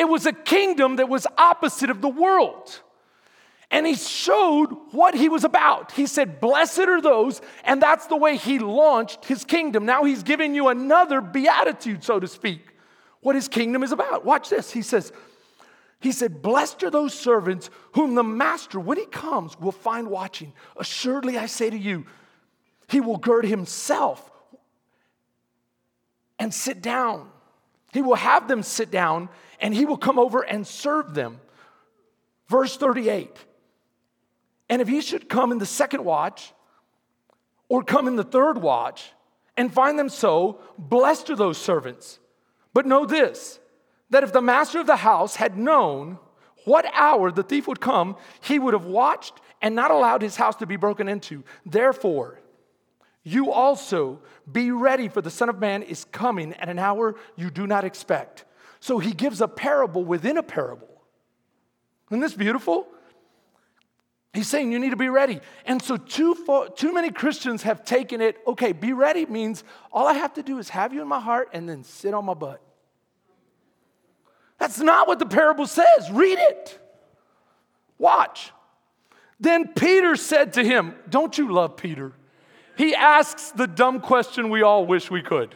It 0.02 0.08
was 0.08 0.26
a 0.26 0.32
kingdom 0.32 0.96
that 0.96 1.08
was 1.08 1.28
opposite 1.38 1.88
of 1.88 2.00
the 2.00 2.08
world. 2.08 2.80
And 3.70 3.86
he 3.86 3.94
showed 3.94 4.70
what 4.90 5.14
he 5.14 5.28
was 5.28 5.44
about. 5.44 5.92
He 5.92 6.08
said, 6.08 6.40
Blessed 6.40 6.80
are 6.80 7.00
those, 7.00 7.40
and 7.62 7.80
that's 7.80 8.08
the 8.08 8.16
way 8.16 8.36
he 8.36 8.58
launched 8.58 9.26
his 9.26 9.44
kingdom. 9.44 9.86
Now 9.86 10.02
he's 10.02 10.24
giving 10.24 10.56
you 10.56 10.66
another 10.66 11.20
beatitude, 11.20 12.02
so 12.02 12.18
to 12.18 12.26
speak, 12.26 12.74
what 13.20 13.36
his 13.36 13.46
kingdom 13.46 13.84
is 13.84 13.92
about. 13.92 14.24
Watch 14.24 14.50
this. 14.50 14.72
He 14.72 14.82
says, 14.82 15.12
he 16.00 16.10
said, 16.10 16.42
Blessed 16.42 16.82
are 16.82 16.90
those 16.90 17.14
servants 17.14 17.70
whom 17.92 18.16
the 18.16 18.24
master, 18.24 18.80
when 18.80 18.98
he 18.98 19.06
comes, 19.06 19.56
will 19.60 19.70
find 19.70 20.10
watching. 20.10 20.52
Assuredly, 20.76 21.38
I 21.38 21.46
say 21.46 21.70
to 21.70 21.78
you, 21.78 22.06
he 22.88 23.00
will 23.00 23.18
gird 23.18 23.44
himself 23.44 24.28
and 26.40 26.52
sit 26.52 26.82
down. 26.82 27.31
He 27.92 28.02
will 28.02 28.16
have 28.16 28.48
them 28.48 28.62
sit 28.62 28.90
down 28.90 29.28
and 29.60 29.72
he 29.72 29.84
will 29.84 29.96
come 29.96 30.18
over 30.18 30.42
and 30.42 30.66
serve 30.66 31.14
them. 31.14 31.40
Verse 32.48 32.76
38 32.76 33.30
And 34.68 34.82
if 34.82 34.88
he 34.88 35.00
should 35.00 35.28
come 35.28 35.52
in 35.52 35.58
the 35.58 35.66
second 35.66 36.04
watch 36.04 36.52
or 37.68 37.84
come 37.84 38.08
in 38.08 38.16
the 38.16 38.24
third 38.24 38.58
watch 38.58 39.12
and 39.56 39.72
find 39.72 39.98
them 39.98 40.08
so, 40.08 40.58
blessed 40.78 41.30
are 41.30 41.36
those 41.36 41.58
servants. 41.58 42.18
But 42.74 42.86
know 42.86 43.04
this 43.04 43.60
that 44.10 44.24
if 44.24 44.32
the 44.32 44.42
master 44.42 44.78
of 44.78 44.86
the 44.86 44.96
house 44.96 45.36
had 45.36 45.56
known 45.56 46.18
what 46.64 46.84
hour 46.94 47.30
the 47.30 47.42
thief 47.42 47.66
would 47.66 47.80
come, 47.80 48.16
he 48.40 48.58
would 48.58 48.74
have 48.74 48.84
watched 48.84 49.40
and 49.62 49.74
not 49.74 49.90
allowed 49.90 50.22
his 50.22 50.36
house 50.36 50.56
to 50.56 50.66
be 50.66 50.76
broken 50.76 51.08
into. 51.08 51.44
Therefore, 51.64 52.41
you 53.24 53.52
also 53.52 54.20
be 54.50 54.70
ready, 54.70 55.08
for 55.08 55.20
the 55.20 55.30
Son 55.30 55.48
of 55.48 55.60
Man 55.60 55.82
is 55.82 56.04
coming 56.04 56.54
at 56.54 56.68
an 56.68 56.78
hour 56.78 57.14
you 57.36 57.50
do 57.50 57.66
not 57.66 57.84
expect. 57.84 58.44
So 58.80 58.98
he 58.98 59.12
gives 59.12 59.40
a 59.40 59.48
parable 59.48 60.04
within 60.04 60.36
a 60.36 60.42
parable. 60.42 60.88
Isn't 62.10 62.20
this 62.20 62.34
beautiful? 62.34 62.88
He's 64.32 64.48
saying 64.48 64.72
you 64.72 64.78
need 64.78 64.90
to 64.90 64.96
be 64.96 65.08
ready. 65.08 65.40
And 65.66 65.80
so, 65.80 65.96
too, 65.96 66.34
far, 66.34 66.68
too 66.70 66.92
many 66.92 67.10
Christians 67.10 67.62
have 67.62 67.84
taken 67.84 68.20
it 68.20 68.38
okay, 68.46 68.72
be 68.72 68.92
ready 68.92 69.26
means 69.26 69.62
all 69.92 70.06
I 70.06 70.14
have 70.14 70.34
to 70.34 70.42
do 70.42 70.58
is 70.58 70.70
have 70.70 70.92
you 70.92 71.02
in 71.02 71.08
my 71.08 71.20
heart 71.20 71.50
and 71.52 71.68
then 71.68 71.84
sit 71.84 72.14
on 72.14 72.24
my 72.24 72.34
butt. 72.34 72.60
That's 74.58 74.78
not 74.78 75.06
what 75.06 75.18
the 75.18 75.26
parable 75.26 75.66
says. 75.66 76.10
Read 76.10 76.38
it. 76.38 76.78
Watch. 77.98 78.52
Then 79.38 79.68
Peter 79.68 80.16
said 80.16 80.54
to 80.54 80.64
him, 80.64 80.94
Don't 81.08 81.36
you 81.36 81.52
love 81.52 81.76
Peter? 81.76 82.12
He 82.76 82.94
asks 82.94 83.50
the 83.50 83.66
dumb 83.66 84.00
question 84.00 84.50
we 84.50 84.62
all 84.62 84.86
wish 84.86 85.10
we 85.10 85.22
could. 85.22 85.54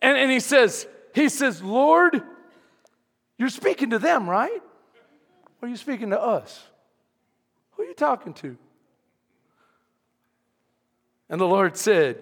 And, 0.00 0.16
and 0.16 0.30
he 0.30 0.40
says, 0.40 0.86
he 1.14 1.28
says, 1.28 1.62
Lord, 1.62 2.22
you're 3.36 3.48
speaking 3.48 3.90
to 3.90 3.98
them, 3.98 4.28
right? 4.28 4.62
Or 5.60 5.66
are 5.66 5.68
you 5.68 5.76
speaking 5.76 6.10
to 6.10 6.20
us? 6.20 6.66
Who 7.72 7.82
are 7.82 7.86
you 7.86 7.94
talking 7.94 8.34
to? 8.34 8.56
And 11.28 11.40
the 11.40 11.46
Lord 11.46 11.76
said, 11.76 12.18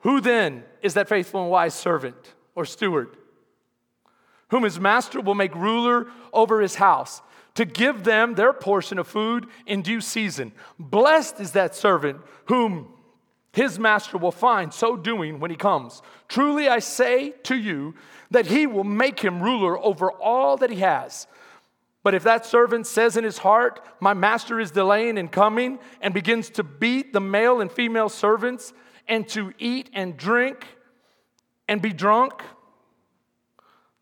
Who 0.00 0.20
then 0.20 0.64
is 0.82 0.94
that 0.94 1.08
faithful 1.08 1.42
and 1.42 1.50
wise 1.50 1.74
servant 1.74 2.34
or 2.54 2.64
steward, 2.64 3.16
whom 4.48 4.62
his 4.62 4.78
master 4.78 5.20
will 5.20 5.34
make 5.34 5.54
ruler 5.54 6.06
over 6.32 6.60
his 6.60 6.76
house, 6.76 7.22
to 7.54 7.64
give 7.64 8.04
them 8.04 8.34
their 8.34 8.52
portion 8.52 8.98
of 8.98 9.06
food 9.06 9.46
in 9.66 9.82
due 9.82 10.00
season? 10.00 10.52
Blessed 10.78 11.40
is 11.40 11.52
that 11.52 11.74
servant 11.74 12.18
whom 12.46 12.88
his 13.52 13.78
master 13.78 14.18
will 14.18 14.32
find 14.32 14.74
so 14.74 14.96
doing 14.96 15.38
when 15.38 15.50
he 15.50 15.56
comes. 15.56 16.02
Truly 16.28 16.68
I 16.68 16.80
say 16.80 17.30
to 17.44 17.56
you 17.56 17.94
that 18.32 18.46
he 18.46 18.66
will 18.66 18.84
make 18.84 19.20
him 19.20 19.40
ruler 19.40 19.78
over 19.78 20.10
all 20.10 20.56
that 20.56 20.70
he 20.70 20.80
has. 20.80 21.28
But 22.02 22.14
if 22.14 22.24
that 22.24 22.44
servant 22.44 22.86
says 22.86 23.16
in 23.16 23.24
his 23.24 23.38
heart, 23.38 23.80
My 24.00 24.12
master 24.12 24.60
is 24.60 24.70
delaying 24.70 25.16
in 25.18 25.28
coming, 25.28 25.78
and 26.00 26.12
begins 26.12 26.50
to 26.50 26.62
beat 26.62 27.12
the 27.12 27.20
male 27.20 27.60
and 27.60 27.72
female 27.72 28.08
servants, 28.10 28.72
and 29.08 29.26
to 29.28 29.52
eat 29.58 29.88
and 29.94 30.16
drink 30.16 30.66
and 31.66 31.80
be 31.80 31.92
drunk, 31.92 32.42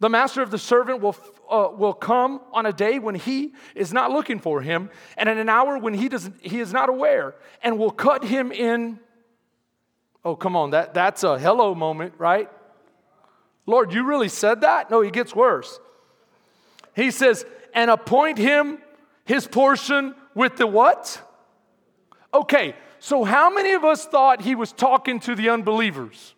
the 0.03 0.09
master 0.09 0.43
of 0.43 0.51
the 0.51 0.59
servant 0.59 1.01
will, 1.01 1.17
uh, 1.49 1.69
will 1.73 1.93
come 1.93 2.41
on 2.53 2.67
a 2.67 2.73
day 2.73 2.99
when 2.99 3.15
he 3.15 3.55
is 3.77 3.93
not 3.93 4.11
looking 4.11 4.41
for 4.41 4.61
him, 4.61 4.91
and 5.17 5.29
in 5.29 5.39
an 5.39 5.49
hour 5.49 5.79
when 5.79 5.95
he, 5.95 6.09
doesn't, 6.09 6.35
he 6.41 6.59
is 6.59 6.73
not 6.73 6.89
aware, 6.89 7.37
and 7.63 7.79
will 7.79 7.93
cut 7.93 8.25
him 8.25 8.51
in. 8.51 8.99
Oh, 10.25 10.35
come 10.35 10.57
on, 10.57 10.71
that, 10.71 10.93
that's 10.93 11.23
a 11.23 11.39
hello 11.39 11.73
moment, 11.77 12.15
right? 12.19 12.51
Lord, 13.65 13.95
you 13.95 14.05
really 14.05 14.29
said 14.29 14.63
that? 14.63 14.91
No, 14.91 15.03
he 15.03 15.13
gets 15.13 15.37
worse. 15.37 15.79
He 16.97 17.13
says, 17.13 17.47
and 17.73 17.89
appoint 17.89 18.39
him 18.39 18.79
his 19.25 19.47
portion 19.47 20.17
with 20.35 20.57
the 20.57 20.67
what? 20.67 21.23
Okay, 22.35 22.75
so 22.99 23.23
how 23.23 23.55
many 23.55 23.75
of 23.75 23.85
us 23.85 24.05
thought 24.05 24.41
he 24.41 24.57
was 24.57 24.73
talking 24.73 25.21
to 25.21 25.37
the 25.37 25.51
unbelievers? 25.51 26.35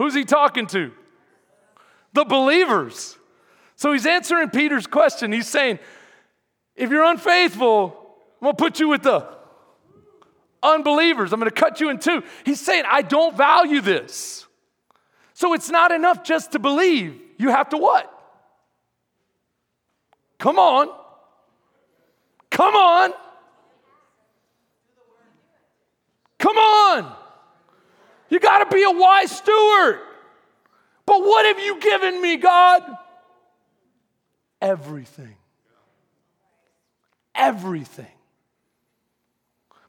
Who's 0.00 0.14
he 0.14 0.24
talking 0.24 0.66
to? 0.68 0.92
The 2.14 2.24
believers. 2.24 3.18
So 3.76 3.92
he's 3.92 4.06
answering 4.06 4.48
Peter's 4.48 4.86
question. 4.86 5.30
He's 5.30 5.46
saying, 5.46 5.78
if 6.74 6.88
you're 6.88 7.04
unfaithful, 7.04 8.16
I'm 8.40 8.46
gonna 8.46 8.54
put 8.54 8.80
you 8.80 8.88
with 8.88 9.02
the 9.02 9.28
unbelievers. 10.62 11.34
I'm 11.34 11.38
gonna 11.38 11.50
cut 11.50 11.82
you 11.82 11.90
in 11.90 11.98
two. 11.98 12.22
He's 12.46 12.62
saying, 12.62 12.84
I 12.90 13.02
don't 13.02 13.36
value 13.36 13.82
this. 13.82 14.46
So 15.34 15.52
it's 15.52 15.68
not 15.68 15.92
enough 15.92 16.24
just 16.24 16.52
to 16.52 16.58
believe. 16.58 17.20
You 17.36 17.50
have 17.50 17.68
to 17.68 17.76
what? 17.76 18.10
Come 20.38 20.58
on. 20.58 20.88
Come 22.48 22.74
on. 22.74 23.12
Come 26.38 26.56
on. 26.56 27.19
You 28.30 28.40
got 28.40 28.70
to 28.70 28.74
be 28.74 28.82
a 28.82 28.90
wise 28.90 29.30
steward. 29.30 29.98
But 31.04 31.20
what 31.20 31.44
have 31.44 31.58
you 31.58 31.80
given 31.80 32.22
me, 32.22 32.36
God? 32.36 32.82
Everything. 34.62 35.36
Everything. 37.34 38.06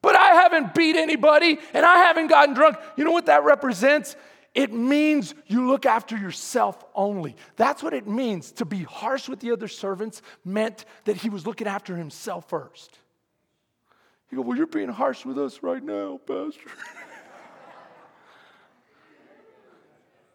But 0.01 0.15
I 0.15 0.30
haven't 0.34 0.73
beat 0.73 0.95
anybody 0.95 1.60
and 1.73 1.86
I 1.86 1.97
haven't 1.97 2.27
gotten 2.27 2.56
drunk. 2.56 2.77
You 2.97 3.04
know 3.04 3.12
what 3.12 3.27
that 3.27 3.43
represents? 3.43 4.15
It 4.56 4.73
means 4.73 5.34
you 5.47 5.67
look 5.67 5.86
after 5.86 6.17
yourself 6.17 6.84
only. 6.95 7.36
That's 7.56 7.84
what 7.84 7.93
it 7.93 8.08
means 8.08 8.51
to 8.54 8.65
be 8.65 8.84
harsh 8.84 9.30
with 9.30 9.39
the 9.39 9.51
other 9.51 9.67
servants, 9.67 10.21
meant 10.43 10.86
that 11.06 11.17
he 11.17 11.30
was 11.30 11.45
looking 11.45 11.67
after 11.67 11.95
himself 11.95 12.49
first. 12.49 12.97
You 14.30 14.38
go, 14.38 14.41
Well, 14.41 14.58
you're 14.58 14.67
being 14.67 14.89
harsh 14.89 15.25
with 15.25 15.38
us 15.38 15.62
right 15.62 15.84
now, 15.84 16.19
Pastor. 16.25 16.60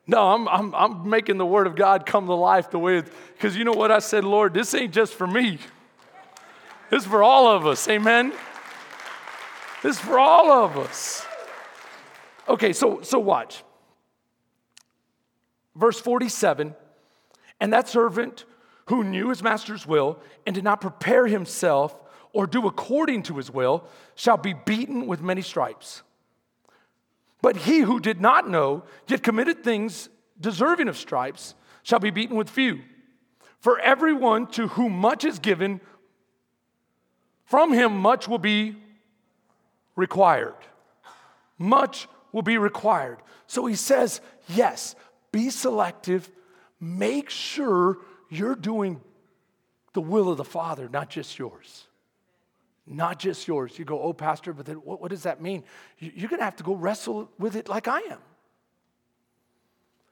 no, 0.06 0.30
I'm, 0.30 0.48
I'm, 0.48 0.74
I'm 0.74 1.10
making 1.10 1.38
the 1.38 1.46
Word 1.46 1.66
of 1.66 1.74
God 1.74 2.06
come 2.06 2.26
to 2.26 2.34
life 2.34 2.70
the 2.70 2.78
way, 2.78 2.98
it's, 2.98 3.10
because 3.34 3.56
you 3.56 3.64
know 3.64 3.72
what 3.72 3.90
I 3.90 3.98
said, 3.98 4.24
Lord, 4.24 4.54
this 4.54 4.72
ain't 4.74 4.92
just 4.92 5.14
for 5.14 5.26
me, 5.26 5.58
this 6.90 7.02
is 7.02 7.08
for 7.08 7.22
all 7.22 7.48
of 7.48 7.66
us. 7.66 7.88
Amen? 7.88 8.32
This 9.82 9.96
is 9.96 10.02
for 10.02 10.18
all 10.18 10.50
of 10.50 10.76
us. 10.76 11.26
Okay, 12.48 12.72
so, 12.72 13.00
so 13.02 13.18
watch 13.18 13.62
verse 15.76 16.00
47 16.00 16.74
and 17.60 17.72
that 17.72 17.88
servant 17.88 18.44
who 18.86 19.04
knew 19.04 19.28
his 19.28 19.42
master's 19.42 19.86
will 19.86 20.18
and 20.46 20.54
did 20.54 20.64
not 20.64 20.80
prepare 20.80 21.26
himself 21.26 21.94
or 22.32 22.46
do 22.46 22.66
according 22.66 23.22
to 23.24 23.36
his 23.36 23.50
will 23.50 23.84
shall 24.14 24.36
be 24.36 24.54
beaten 24.54 25.06
with 25.06 25.20
many 25.20 25.42
stripes. 25.42 26.02
But 27.46 27.58
he 27.58 27.78
who 27.78 28.00
did 28.00 28.20
not 28.20 28.50
know, 28.50 28.82
yet 29.06 29.22
committed 29.22 29.62
things 29.62 30.08
deserving 30.40 30.88
of 30.88 30.96
stripes, 30.96 31.54
shall 31.84 32.00
be 32.00 32.10
beaten 32.10 32.34
with 32.34 32.50
few. 32.50 32.80
For 33.60 33.78
everyone 33.78 34.48
to 34.48 34.66
whom 34.66 34.90
much 34.90 35.24
is 35.24 35.38
given, 35.38 35.80
from 37.44 37.72
him 37.72 37.96
much 37.96 38.26
will 38.26 38.40
be 38.40 38.74
required. 39.94 40.56
Much 41.56 42.08
will 42.32 42.42
be 42.42 42.58
required. 42.58 43.18
So 43.46 43.66
he 43.66 43.76
says, 43.76 44.20
yes, 44.48 44.96
be 45.30 45.50
selective. 45.50 46.28
Make 46.80 47.30
sure 47.30 47.98
you're 48.28 48.56
doing 48.56 49.00
the 49.92 50.00
will 50.00 50.30
of 50.30 50.36
the 50.36 50.44
Father, 50.44 50.88
not 50.88 51.10
just 51.10 51.38
yours. 51.38 51.85
Not 52.86 53.18
just 53.18 53.48
yours. 53.48 53.78
You 53.78 53.84
go, 53.84 54.00
oh, 54.00 54.12
Pastor, 54.12 54.52
but 54.52 54.66
then 54.66 54.76
what, 54.76 55.00
what 55.00 55.10
does 55.10 55.24
that 55.24 55.42
mean? 55.42 55.64
You're 55.98 56.28
going 56.28 56.38
to 56.38 56.44
have 56.44 56.56
to 56.56 56.64
go 56.64 56.74
wrestle 56.74 57.30
with 57.38 57.56
it 57.56 57.68
like 57.68 57.88
I 57.88 58.00
am. 58.00 58.18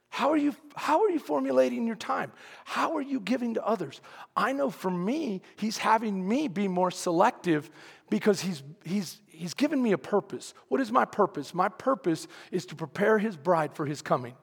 How 0.09 0.31
are, 0.31 0.37
you, 0.37 0.55
how 0.77 1.03
are 1.03 1.11
you 1.11 1.19
formulating 1.19 1.89
your 1.89 1.97
time? 1.97 2.31
How 2.65 2.97
are 2.97 3.03
you 3.03 3.19
giving 3.19 3.55
to 3.55 3.67
others? 3.67 4.01
I 4.37 4.53
know 4.53 4.71
for 4.71 4.91
me, 4.91 5.43
he's 5.57 5.77
having 5.77 6.29
me 6.29 6.47
be 6.47 6.69
more 6.69 6.93
selective 6.93 7.69
because 8.11 8.41
he's, 8.41 8.63
he's, 8.85 9.21
he's 9.27 9.55
given 9.55 9.83
me 9.83 9.91
a 9.91 9.99
purpose. 9.99 10.55
What 10.69 10.81
is 10.81 10.93
my 10.93 11.05
purpose? 11.05 11.53
My 11.53 11.69
purpose 11.69 12.29
is 12.53 12.65
to 12.67 12.77
prepare 12.77 13.19
his 13.19 13.37
bride 13.37 13.75
for 13.75 13.87
his 13.87 14.03
coming 14.03 14.35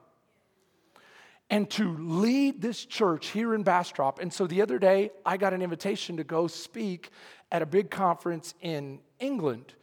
and 1.48 1.68
to 1.70 1.96
lead 1.98 2.60
this 2.60 2.84
church 2.84 3.28
here 3.28 3.54
in 3.54 3.62
Bastrop. 3.62 4.20
And 4.20 4.32
so 4.32 4.46
the 4.46 4.62
other 4.62 4.78
day, 4.78 5.10
I 5.24 5.36
got 5.36 5.52
an 5.52 5.62
invitation 5.62 6.18
to 6.18 6.24
go 6.24 6.46
speak 6.46 7.10
at 7.52 7.60
a 7.60 7.66
big 7.66 7.90
conference 7.90 8.54
in 8.62 8.98
England, 9.20 9.74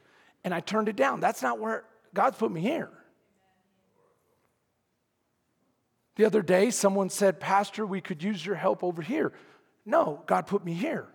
and 0.43 0.53
I 0.53 0.59
turned 0.59 0.89
it 0.89 0.95
down. 0.95 1.19
That's 1.19 1.43
not 1.43 1.59
where 1.59 1.85
God's 2.13 2.37
put 2.37 2.51
me 2.51 2.59
here. 2.59 2.89
The 6.15 6.25
other 6.25 6.41
day, 6.41 6.71
someone 6.71 7.09
said, 7.09 7.39
Pastor, 7.39 7.85
we 7.85 8.01
could 8.01 8.21
use 8.21 8.45
your 8.45 8.55
help 8.55 8.83
over 8.83 9.01
here. 9.01 9.31
No, 9.85 10.21
God 10.25 10.47
put 10.47 10.65
me 10.65 10.73
here. 10.73 11.07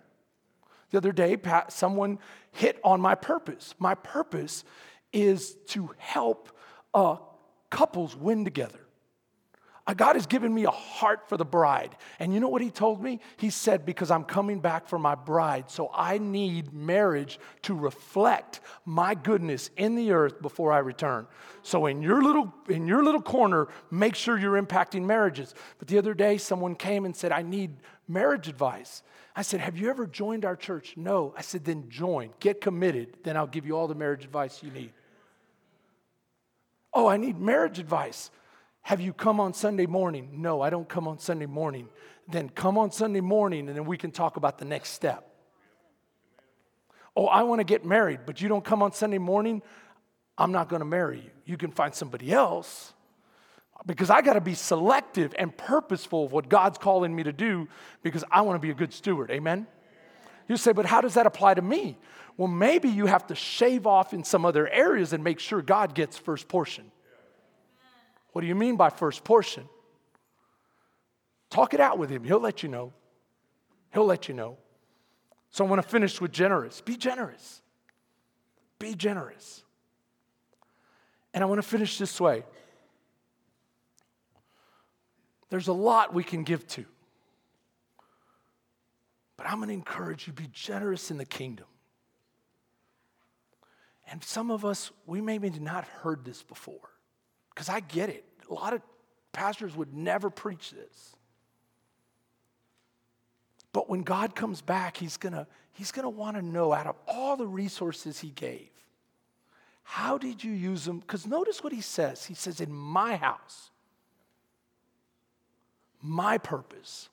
The 0.91 0.99
other 0.99 1.13
day, 1.13 1.37
someone 1.69 2.21
hit 2.53 2.79
on 2.85 3.01
my 3.01 3.17
purpose. 3.17 3.75
My 3.79 3.97
purpose 3.97 4.65
is 5.13 5.57
to 5.69 5.91
help 5.99 6.57
uh, 6.95 7.17
couples 7.69 8.17
win 8.17 8.45
together. 8.45 8.79
Uh, 9.87 9.93
God 9.93 10.17
has 10.17 10.27
given 10.27 10.55
me 10.55 10.65
a 10.65 10.71
heart 10.71 11.29
for 11.29 11.37
the 11.37 11.45
bride. 11.45 11.95
And 12.19 12.33
you 12.33 12.41
know 12.41 12.49
what 12.49 12.63
he 12.63 12.71
told 12.71 13.03
me? 13.03 13.21
He 13.37 13.51
said, 13.51 13.85
Because 13.85 14.11
I'm 14.11 14.25
coming 14.25 14.61
back 14.61 14.89
for 14.89 14.99
my 14.99 15.15
bride, 15.15 15.71
so 15.71 15.91
I 15.93 16.17
need 16.17 16.73
marriage 16.73 17.39
to 17.63 17.75
reflect 17.75 18.61
my 18.87 19.15
goodness 19.15 19.69
in 19.77 19.95
the 19.95 20.13
earth 20.13 20.41
before 20.41 20.73
I 20.73 20.79
return. 20.79 21.27
So 21.63 21.85
in 21.87 22.01
your 22.01 22.23
little 22.23 22.53
in 22.69 22.87
your 22.87 23.05
little 23.05 23.21
corner, 23.21 23.69
make 23.91 24.15
sure 24.15 24.39
you're 24.39 24.61
impacting 24.61 25.05
marriages. 25.05 25.55
But 25.79 25.89
the 25.89 25.99
other 25.99 26.15
day 26.15 26.39
someone 26.39 26.77
came 26.77 27.05
and 27.05 27.15
said, 27.15 27.31
I 27.31 27.43
need 27.43 27.77
marriage 28.09 28.49
advice. 28.49 29.03
I 29.37 29.43
said, 29.43 29.61
Have 29.61 29.77
you 29.77 29.91
ever 29.91 30.07
joined 30.07 30.47
our 30.47 30.57
church? 30.57 30.95
No. 30.97 31.35
I 31.37 31.43
said, 31.43 31.63
Then 31.63 31.91
join, 31.91 32.31
get 32.41 32.63
committed, 32.63 33.19
then 33.23 33.37
I'll 33.37 33.47
give 33.47 33.67
you 33.67 33.77
all 33.77 33.89
the 33.89 33.95
marriage 33.95 34.25
advice 34.25 34.63
you 34.63 34.71
need. 34.71 34.93
Oh, 36.95 37.07
I 37.07 37.19
need 37.19 37.39
marriage 37.39 37.79
advice. 37.79 38.31
Have 38.85 39.01
you 39.01 39.15
come 39.15 39.41
on 39.41 39.55
Sunday 39.55 39.87
morning? 39.87 40.29
No, 40.43 40.61
I 40.61 40.69
don't 40.69 40.87
come 40.87 41.09
on 41.09 41.19
Sunday 41.19 41.47
morning. 41.47 41.89
Then 42.29 42.51
come 42.51 42.77
on 42.77 42.93
Sunday 42.93 43.23
morning 43.23 43.69
and 43.69 43.77
then 43.77 43.87
we 43.87 43.97
can 43.97 44.11
talk 44.11 44.37
about 44.37 44.59
the 44.59 44.67
next 44.67 44.91
step. 44.91 45.27
Oh, 47.17 47.27
I 47.27 47.45
want 47.45 47.61
to 47.61 47.65
get 47.65 47.87
married, 47.87 48.21
but 48.27 48.43
you 48.43 48.49
don't 48.49 48.65
come 48.65 48.83
on 48.83 48.93
Sunday 48.93 49.17
morning? 49.17 49.63
I'm 50.37 50.53
not 50.53 50.69
going 50.69 50.81
to 50.81 50.87
marry 50.87 51.17
you. 51.17 51.31
You 51.47 51.57
can 51.57 51.71
find 51.71 51.95
somebody 51.95 52.31
else 52.31 52.93
because 53.87 54.11
I 54.11 54.21
got 54.21 54.35
to 54.35 54.41
be 54.43 54.55
selective 54.55 55.35
and 55.39 55.57
purposeful 55.57 56.27
of 56.27 56.33
what 56.33 56.51
God's 56.51 56.77
calling 56.77 57.17
me 57.17 57.23
to 57.23 57.33
do 57.33 57.69
because 58.03 58.23
I 58.31 58.43
want 58.43 58.57
to 58.57 58.61
be 58.61 58.71
a 58.71 58.75
good 58.75 58.93
steward. 58.93 59.31
Amen? 59.31 59.67
You 60.47 60.59
say, 60.59 60.73
but 60.73 60.85
how 60.85 61.01
does 61.01 61.15
that 61.15 61.25
apply 61.25 61.55
to 61.55 61.63
me? 61.63 61.97
Well, 62.37 62.49
maybe 62.49 62.91
you 62.91 63.07
have 63.07 63.29
to 63.29 63.35
shave 63.35 63.87
off 63.87 64.13
in 64.13 64.25
some 64.25 64.45
other 64.45 64.69
areas 64.69 65.15
and 65.15 65.25
make 65.25 65.41
sure 65.41 65.63
God 65.63 65.95
gets 65.95 66.19
first 66.19 66.49
portion. 66.49 66.91
What 68.35 68.41
do 68.41 68.49
you 68.49 68.57
mean 68.57 68.75
by 68.75 68.91
first 68.91 69.23
portion? 69.23 69.69
Talk 71.51 71.73
it 71.73 71.79
out 71.79 71.99
with 71.99 72.11
him. 72.11 72.25
He'll 72.25 72.41
let 72.41 72.65
you 72.65 72.69
know. 72.69 72.93
He'll 73.93 74.07
let 74.07 74.27
you 74.27 74.35
know. 74.35 74.59
So 75.51 75.65
I 75.65 75.69
want 75.69 75.81
to 75.81 75.89
finish 75.89 76.21
with 76.21 76.33
generous. 76.33 76.81
Be 76.81 76.97
generous. 76.97 77.63
Be 78.81 78.97
generous. 78.97 79.63
And 81.33 81.45
I 81.45 81.47
want 81.47 81.63
to 81.63 81.67
finish 81.67 81.97
this 81.97 82.21
way. 82.21 82.43
There's 85.51 85.69
a 85.69 85.73
lot 85.73 86.13
we 86.13 86.25
can 86.25 86.43
give 86.43 86.67
to. 86.71 86.85
But 89.37 89.47
I'm 89.47 89.59
going 89.59 89.69
to 89.69 89.75
encourage 89.75 90.27
you 90.27 90.33
be 90.33 90.49
generous 90.53 91.13
in 91.13 91.19
the 91.19 91.25
kingdom. 91.25 91.67
And 94.11 94.25
some 94.25 94.51
of 94.51 94.65
us, 94.65 94.91
we 95.07 95.21
maybe 95.21 95.51
not 95.51 95.85
heard 95.85 96.25
this 96.25 96.43
before, 96.43 96.91
because 97.55 97.69
I 97.69 97.81
get 97.81 98.09
it. 98.09 98.25
A 98.51 98.55
lot 98.55 98.73
of 98.75 98.83
pastors 99.33 99.77
would 99.77 99.95
never 99.95 100.31
preach 100.31 100.71
this. 100.71 101.15
But 103.73 103.89
when 103.89 104.03
God 104.03 104.35
comes 104.35 104.61
back, 104.61 104.97
He's 104.97 105.17
gonna, 105.17 105.47
he's 105.73 105.93
gonna 105.93 106.11
wanna 106.11 106.43
know 106.43 106.73
out 106.73 106.87
of 106.87 106.97
all 107.07 107.37
the 107.37 107.47
resources 107.47 108.21
He 108.21 108.31
gave, 108.31 108.69
how 109.83 110.17
did 110.17 110.43
you 110.43 110.53
use 110.53 110.85
them? 110.85 111.01
Because 111.01 111.27
notice 111.27 111.63
what 111.63 111.73
He 111.73 111.81
says. 111.81 112.25
He 112.25 112.35
says, 112.35 112.61
In 112.61 112.73
my 112.73 113.17
house, 113.17 113.71
my 116.01 116.39
purpose. 116.39 117.09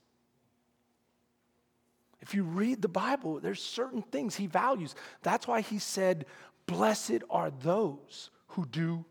If 2.22 2.36
you 2.36 2.44
read 2.44 2.82
the 2.82 2.88
Bible, 2.88 3.40
there's 3.40 3.62
certain 3.62 4.04
things 4.04 4.36
he 4.36 4.46
values. 4.46 4.96
That's 5.24 5.48
why 5.48 5.62
he 5.62 5.80
said, 5.80 6.28
Blessed 6.68 7.24
are 7.30 7.50
those 7.50 8.30
who 8.50 8.66
do 8.68 9.06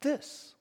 this. 0.00 0.54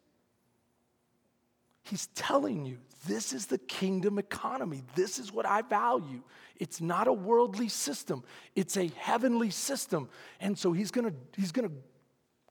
He's 1.90 2.08
telling 2.08 2.66
you, 2.66 2.78
this 3.08 3.34
is 3.34 3.48
the 3.48 3.58
kingdom 3.58 4.20
economy. 4.20 4.84
This 4.96 5.20
is 5.20 5.32
what 5.32 5.46
I 5.46 5.62
value. 5.62 6.22
It's 6.58 6.82
not 6.82 7.08
a 7.08 7.14
worldly 7.14 7.70
system, 7.70 8.24
it's 8.56 8.78
a 8.78 8.88
heavenly 8.98 9.50
system. 9.50 10.10
And 10.40 10.58
so 10.58 10.72
he's 10.74 10.92
gonna, 10.92 11.14
he's 11.36 11.52
gonna 11.52 11.72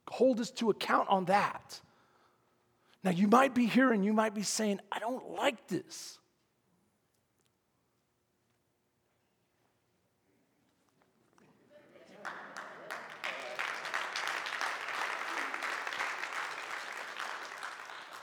hold 0.08 0.40
us 0.40 0.50
to 0.52 0.70
account 0.70 1.08
on 1.08 1.26
that. 1.26 1.80
Now, 3.04 3.10
you 3.10 3.28
might 3.28 3.54
be 3.54 3.66
here 3.66 3.92
and 3.92 4.04
you 4.04 4.12
might 4.12 4.34
be 4.34 4.42
saying, 4.42 4.80
I 4.90 4.98
don't 4.98 5.30
like 5.30 5.68
this. 5.68 6.18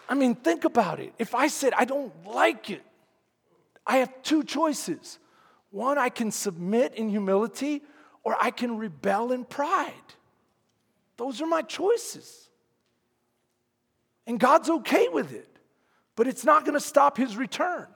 I 0.07 0.13
mean, 0.13 0.35
think 0.35 0.65
about 0.65 0.99
it. 0.99 1.13
If 1.17 1.33
I 1.33 1.47
said 1.47 1.73
I 1.75 1.85
don't 1.85 2.13
like 2.25 2.69
it, 2.69 2.83
I 3.85 3.97
have 3.97 4.11
two 4.23 4.43
choices. 4.43 5.19
One, 5.71 5.97
I 5.97 6.09
can 6.09 6.31
submit 6.31 6.93
in 6.95 7.09
humility, 7.09 7.81
or 8.23 8.35
I 8.39 8.51
can 8.51 8.77
rebel 8.77 9.31
in 9.31 9.45
pride. 9.45 9.93
Those 11.17 11.41
are 11.41 11.45
my 11.45 11.61
choices. 11.61 12.49
And 14.27 14.39
God's 14.39 14.69
okay 14.69 15.07
with 15.07 15.33
it, 15.33 15.49
but 16.15 16.27
it's 16.27 16.43
not 16.43 16.65
gonna 16.65 16.79
stop 16.79 17.17
His 17.17 17.37
return. 17.37 17.87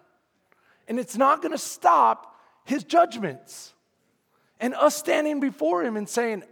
And 0.87 0.99
it's 0.99 1.17
not 1.17 1.41
gonna 1.41 1.57
stop 1.57 2.35
His 2.65 2.83
judgments. 2.83 3.73
And 4.59 4.75
us 4.75 4.95
standing 4.95 5.39
before 5.39 5.83
Him 5.83 5.97
and 5.97 6.07
saying, 6.07 6.43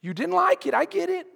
You 0.00 0.14
didn't 0.14 0.34
like 0.34 0.66
it, 0.66 0.74
I 0.74 0.84
get 0.84 1.10
it. 1.10 1.26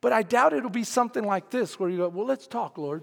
But 0.00 0.12
I 0.12 0.22
doubt 0.22 0.52
it'll 0.52 0.70
be 0.70 0.84
something 0.84 1.24
like 1.24 1.50
this 1.50 1.78
where 1.78 1.88
you 1.88 1.98
go, 1.98 2.08
Well, 2.08 2.26
let's 2.26 2.46
talk, 2.46 2.78
Lord. 2.78 3.02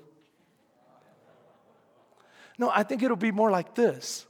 No, 2.57 2.71
I 2.73 2.83
think 2.83 3.03
it'll 3.03 3.17
be 3.17 3.31
more 3.31 3.51
like 3.51 3.75
this 3.75 4.25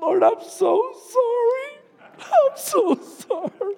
Lord, 0.00 0.22
I'm 0.22 0.42
so 0.46 0.92
sorry. 1.10 1.80
I'm 2.18 2.56
so 2.56 2.94
sorry. 2.94 3.74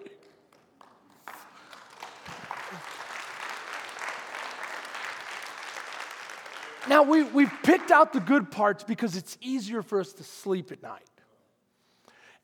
Now, 6.88 7.02
we, 7.02 7.24
we've 7.24 7.52
picked 7.62 7.90
out 7.90 8.12
the 8.12 8.20
good 8.20 8.50
parts 8.50 8.84
because 8.84 9.16
it's 9.16 9.36
easier 9.40 9.82
for 9.82 10.00
us 10.00 10.12
to 10.14 10.24
sleep 10.24 10.70
at 10.70 10.82
night. 10.82 11.02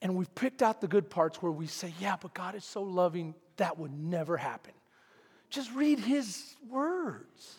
And 0.00 0.16
we've 0.16 0.34
picked 0.34 0.62
out 0.62 0.80
the 0.80 0.88
good 0.88 1.08
parts 1.08 1.40
where 1.40 1.52
we 1.52 1.66
say, 1.66 1.94
yeah, 2.00 2.16
but 2.20 2.34
God 2.34 2.56
is 2.56 2.64
so 2.64 2.82
loving, 2.82 3.34
that 3.56 3.78
would 3.78 3.92
never 3.92 4.36
happen. 4.36 4.72
Just 5.50 5.72
read 5.74 5.98
His 5.98 6.56
words. 6.70 7.56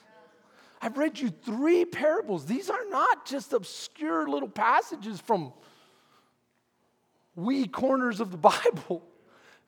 I've 0.82 0.98
read 0.98 1.18
you 1.18 1.30
three 1.30 1.86
parables. 1.86 2.46
These 2.46 2.70
are 2.70 2.86
not 2.90 3.26
just 3.26 3.54
obscure 3.54 4.28
little 4.28 4.50
passages 4.50 5.22
from 5.22 5.54
wee 7.36 7.68
corners 7.68 8.20
of 8.20 8.32
the 8.32 8.38
Bible. 8.52 9.02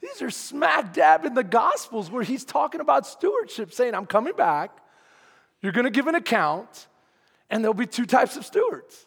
These 0.01 0.21
are 0.21 0.29
smack 0.29 0.93
dab 0.93 1.25
in 1.25 1.33
the 1.33 1.43
Gospels 1.43 2.11
where 2.11 2.23
he's 2.23 2.43
talking 2.43 2.81
about 2.81 3.07
stewardship, 3.07 3.73
saying, 3.73 3.95
I'm 3.95 4.05
coming 4.05 4.35
back, 4.35 4.77
you're 5.61 5.71
gonna 5.71 5.89
give 5.89 6.07
an 6.07 6.15
account, 6.15 6.87
and 7.49 7.63
there'll 7.63 7.73
be 7.73 7.87
two 7.87 8.05
types 8.05 8.35
of 8.35 8.45
stewards 8.45 9.05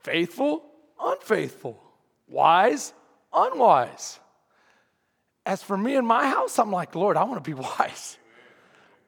faithful, 0.00 0.64
unfaithful, 1.00 1.80
wise, 2.28 2.92
unwise. 3.32 4.18
As 5.48 5.62
for 5.62 5.76
me 5.76 5.96
and 5.96 6.06
my 6.06 6.28
house, 6.28 6.58
I'm 6.58 6.70
like, 6.70 6.94
Lord, 6.94 7.16
I 7.16 7.24
wanna 7.24 7.40
be 7.40 7.54
wise. 7.80 8.18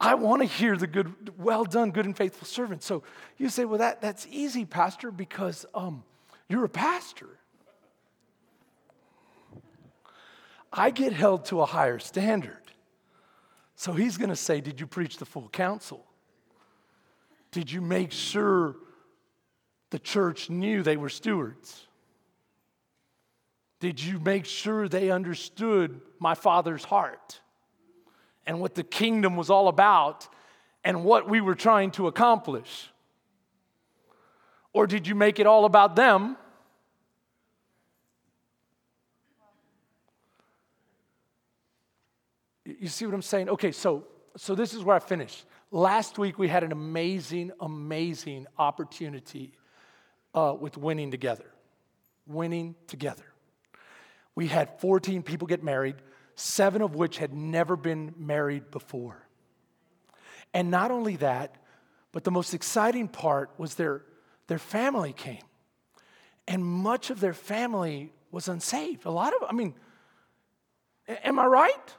I 0.01 0.15
want 0.15 0.41
to 0.41 0.47
hear 0.47 0.75
the 0.75 0.87
good, 0.87 1.37
well 1.37 1.63
done, 1.63 1.91
good 1.91 2.07
and 2.07 2.17
faithful 2.17 2.47
servant. 2.47 2.81
So 2.81 3.03
you 3.37 3.49
say, 3.49 3.65
well, 3.65 3.77
that, 3.77 4.01
that's 4.01 4.25
easy, 4.31 4.65
Pastor, 4.65 5.11
because 5.11 5.63
um, 5.75 6.03
you're 6.49 6.65
a 6.65 6.69
pastor. 6.69 7.29
I 10.73 10.89
get 10.89 11.13
held 11.13 11.45
to 11.45 11.61
a 11.61 11.67
higher 11.67 11.99
standard. 11.99 12.57
So 13.75 13.93
he's 13.93 14.17
going 14.17 14.29
to 14.29 14.35
say, 14.35 14.59
Did 14.59 14.79
you 14.79 14.87
preach 14.87 15.17
the 15.17 15.25
full 15.25 15.49
counsel? 15.49 16.03
Did 17.51 17.71
you 17.71 17.81
make 17.81 18.11
sure 18.11 18.75
the 19.91 19.99
church 19.99 20.49
knew 20.49 20.81
they 20.81 20.97
were 20.97 21.09
stewards? 21.09 21.87
Did 23.81 24.01
you 24.01 24.19
make 24.19 24.45
sure 24.45 24.87
they 24.87 25.09
understood 25.09 26.01
my 26.19 26.35
father's 26.35 26.83
heart 26.83 27.41
and 28.45 28.61
what 28.61 28.75
the 28.75 28.83
kingdom 28.83 29.35
was 29.35 29.49
all 29.49 29.67
about 29.67 30.27
and 30.83 31.03
what 31.03 31.27
we 31.27 31.41
were 31.41 31.55
trying 31.55 31.89
to 31.91 32.05
accomplish? 32.05 32.91
Or 34.71 34.85
did 34.85 35.07
you 35.07 35.15
make 35.15 35.39
it 35.39 35.47
all 35.47 35.65
about 35.65 35.95
them? 35.95 36.37
You 42.63 42.87
see 42.87 43.07
what 43.07 43.15
I'm 43.15 43.23
saying? 43.23 43.49
Okay, 43.49 43.71
so 43.71 44.05
so 44.37 44.53
this 44.53 44.75
is 44.75 44.83
where 44.83 44.95
I 44.95 44.99
finish. 44.99 45.43
Last 45.71 46.19
week 46.19 46.37
we 46.37 46.47
had 46.47 46.63
an 46.63 46.71
amazing, 46.71 47.51
amazing 47.59 48.45
opportunity 48.59 49.53
uh, 50.35 50.55
with 50.57 50.77
winning 50.77 51.09
together. 51.09 51.45
Winning 52.27 52.75
together. 52.85 53.30
We 54.35 54.47
had 54.47 54.79
14 54.79 55.23
people 55.23 55.47
get 55.47 55.63
married, 55.63 55.95
seven 56.35 56.81
of 56.81 56.95
which 56.95 57.17
had 57.17 57.33
never 57.33 57.75
been 57.75 58.13
married 58.17 58.71
before. 58.71 59.27
And 60.53 60.71
not 60.71 60.91
only 60.91 61.17
that, 61.17 61.55
but 62.11 62.23
the 62.23 62.31
most 62.31 62.53
exciting 62.53 63.07
part 63.07 63.51
was 63.57 63.75
their, 63.75 64.03
their 64.47 64.59
family 64.59 65.13
came. 65.13 65.43
And 66.47 66.63
much 66.63 67.09
of 67.09 67.19
their 67.19 67.33
family 67.33 68.11
was 68.31 68.47
unsaved. 68.47 69.05
A 69.05 69.11
lot 69.11 69.33
of, 69.33 69.47
I 69.49 69.53
mean, 69.53 69.75
am 71.07 71.39
I 71.39 71.45
right? 71.45 71.95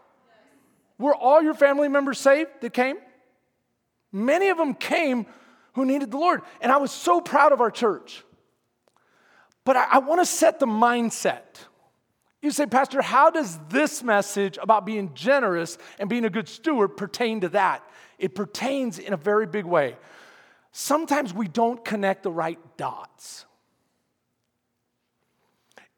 Were 0.99 1.15
all 1.15 1.43
your 1.43 1.55
family 1.55 1.89
members 1.89 2.19
saved 2.19 2.51
that 2.61 2.73
came? 2.73 2.97
Many 4.13 4.49
of 4.49 4.59
them 4.59 4.75
came 4.75 5.27
who 5.75 5.85
needed 5.85 6.11
the 6.11 6.19
Lord. 6.19 6.43
And 6.61 6.71
I 6.71 6.77
was 6.77 6.91
so 6.91 7.21
proud 7.21 7.53
of 7.53 7.61
our 7.61 7.71
church. 7.71 8.23
But 9.65 9.77
I, 9.77 9.85
I 9.93 9.99
want 9.99 10.21
to 10.21 10.27
set 10.27 10.61
the 10.61 10.67
mindset. 10.67 11.43
You 12.43 12.51
say, 12.51 12.67
Pastor, 12.67 13.01
how 13.01 13.31
does 13.31 13.59
this 13.71 14.03
message 14.03 14.59
about 14.61 14.85
being 14.85 15.15
generous 15.15 15.79
and 16.01 16.11
being 16.11 16.25
a 16.25 16.31
good 16.31 16.49
steward 16.49 16.97
pertain 16.97 17.41
to 17.43 17.49
that? 17.51 17.89
It 18.19 18.35
pertains 18.35 18.99
in 18.99 19.13
a 19.13 19.17
very 19.17 19.47
big 19.47 19.65
way. 19.65 19.97
Sometimes 20.73 21.33
we 21.33 21.47
don't 21.47 21.85
connect 21.85 22.25
the 22.25 22.33
right 22.33 22.59
dots. 22.77 23.47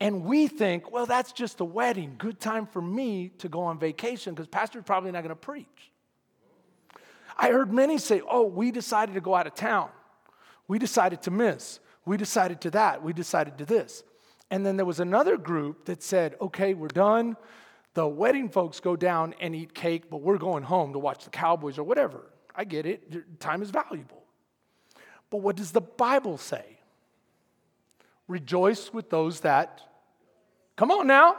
And 0.00 0.24
we 0.24 0.46
think, 0.46 0.92
well, 0.92 1.06
that's 1.06 1.32
just 1.32 1.60
a 1.60 1.64
wedding. 1.64 2.16
Good 2.18 2.40
time 2.40 2.66
for 2.66 2.82
me 2.82 3.30
to 3.38 3.48
go 3.48 3.62
on 3.62 3.78
vacation 3.78 4.34
because 4.34 4.46
pastor's 4.46 4.84
probably 4.84 5.12
not 5.12 5.22
going 5.22 5.30
to 5.30 5.36
preach. 5.36 5.92
I 7.38 7.50
heard 7.50 7.72
many 7.72 7.96
say, 7.96 8.20
oh, 8.28 8.44
we 8.44 8.70
decided 8.70 9.14
to 9.14 9.20
go 9.22 9.34
out 9.34 9.46
of 9.46 9.54
town. 9.54 9.88
We 10.68 10.78
decided 10.78 11.22
to 11.22 11.30
miss. 11.30 11.80
We 12.04 12.18
decided 12.18 12.60
to 12.62 12.70
that. 12.72 13.02
We 13.02 13.14
decided 13.14 13.56
to 13.58 13.64
this. 13.64 14.02
And 14.54 14.64
then 14.64 14.76
there 14.76 14.86
was 14.86 15.00
another 15.00 15.36
group 15.36 15.86
that 15.86 16.00
said, 16.00 16.36
okay, 16.40 16.74
we're 16.74 16.86
done. 16.86 17.36
The 17.94 18.06
wedding 18.06 18.48
folks 18.48 18.78
go 18.78 18.94
down 18.94 19.34
and 19.40 19.52
eat 19.52 19.74
cake, 19.74 20.08
but 20.08 20.18
we're 20.18 20.38
going 20.38 20.62
home 20.62 20.92
to 20.92 21.00
watch 21.00 21.24
the 21.24 21.30
Cowboys 21.30 21.76
or 21.76 21.82
whatever. 21.82 22.30
I 22.54 22.62
get 22.62 22.86
it. 22.86 23.40
Time 23.40 23.62
is 23.62 23.70
valuable. 23.70 24.22
But 25.28 25.38
what 25.38 25.56
does 25.56 25.72
the 25.72 25.80
Bible 25.80 26.38
say? 26.38 26.64
Rejoice 28.28 28.92
with 28.92 29.10
those 29.10 29.40
that, 29.40 29.80
come 30.76 30.92
on 30.92 31.08
now, 31.08 31.34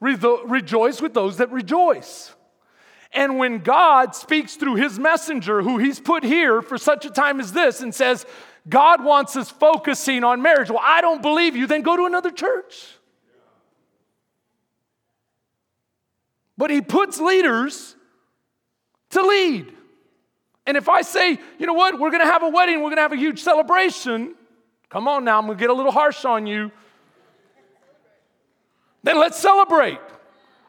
Re- 0.00 0.16
rejoice 0.46 1.02
with 1.02 1.12
those 1.12 1.36
that 1.36 1.52
rejoice. 1.52 2.34
And 3.12 3.36
when 3.36 3.58
God 3.58 4.14
speaks 4.14 4.54
through 4.54 4.76
his 4.76 4.98
messenger, 4.98 5.60
who 5.60 5.76
he's 5.76 6.00
put 6.00 6.24
here 6.24 6.62
for 6.62 6.78
such 6.78 7.04
a 7.04 7.10
time 7.10 7.40
as 7.40 7.52
this, 7.52 7.82
and 7.82 7.94
says, 7.94 8.24
God 8.68 9.02
wants 9.02 9.36
us 9.36 9.50
focusing 9.50 10.24
on 10.24 10.42
marriage. 10.42 10.70
Well, 10.70 10.82
I 10.82 11.00
don't 11.00 11.22
believe 11.22 11.56
you, 11.56 11.66
then 11.66 11.82
go 11.82 11.96
to 11.96 12.06
another 12.06 12.30
church. 12.30 12.86
But 16.56 16.70
he 16.70 16.80
puts 16.80 17.20
leaders 17.20 17.94
to 19.10 19.22
lead. 19.22 19.72
And 20.66 20.76
if 20.76 20.88
I 20.88 21.02
say, 21.02 21.38
you 21.58 21.66
know 21.66 21.72
what, 21.72 21.98
we're 21.98 22.10
gonna 22.10 22.24
have 22.24 22.42
a 22.42 22.48
wedding, 22.48 22.82
we're 22.82 22.90
gonna 22.90 23.02
have 23.02 23.12
a 23.12 23.16
huge 23.16 23.42
celebration, 23.42 24.34
come 24.90 25.08
on 25.08 25.24
now, 25.24 25.38
I'm 25.38 25.46
gonna 25.46 25.58
get 25.58 25.70
a 25.70 25.74
little 25.74 25.92
harsh 25.92 26.24
on 26.24 26.46
you. 26.46 26.70
Then 29.02 29.18
let's 29.18 29.38
celebrate. 29.38 30.00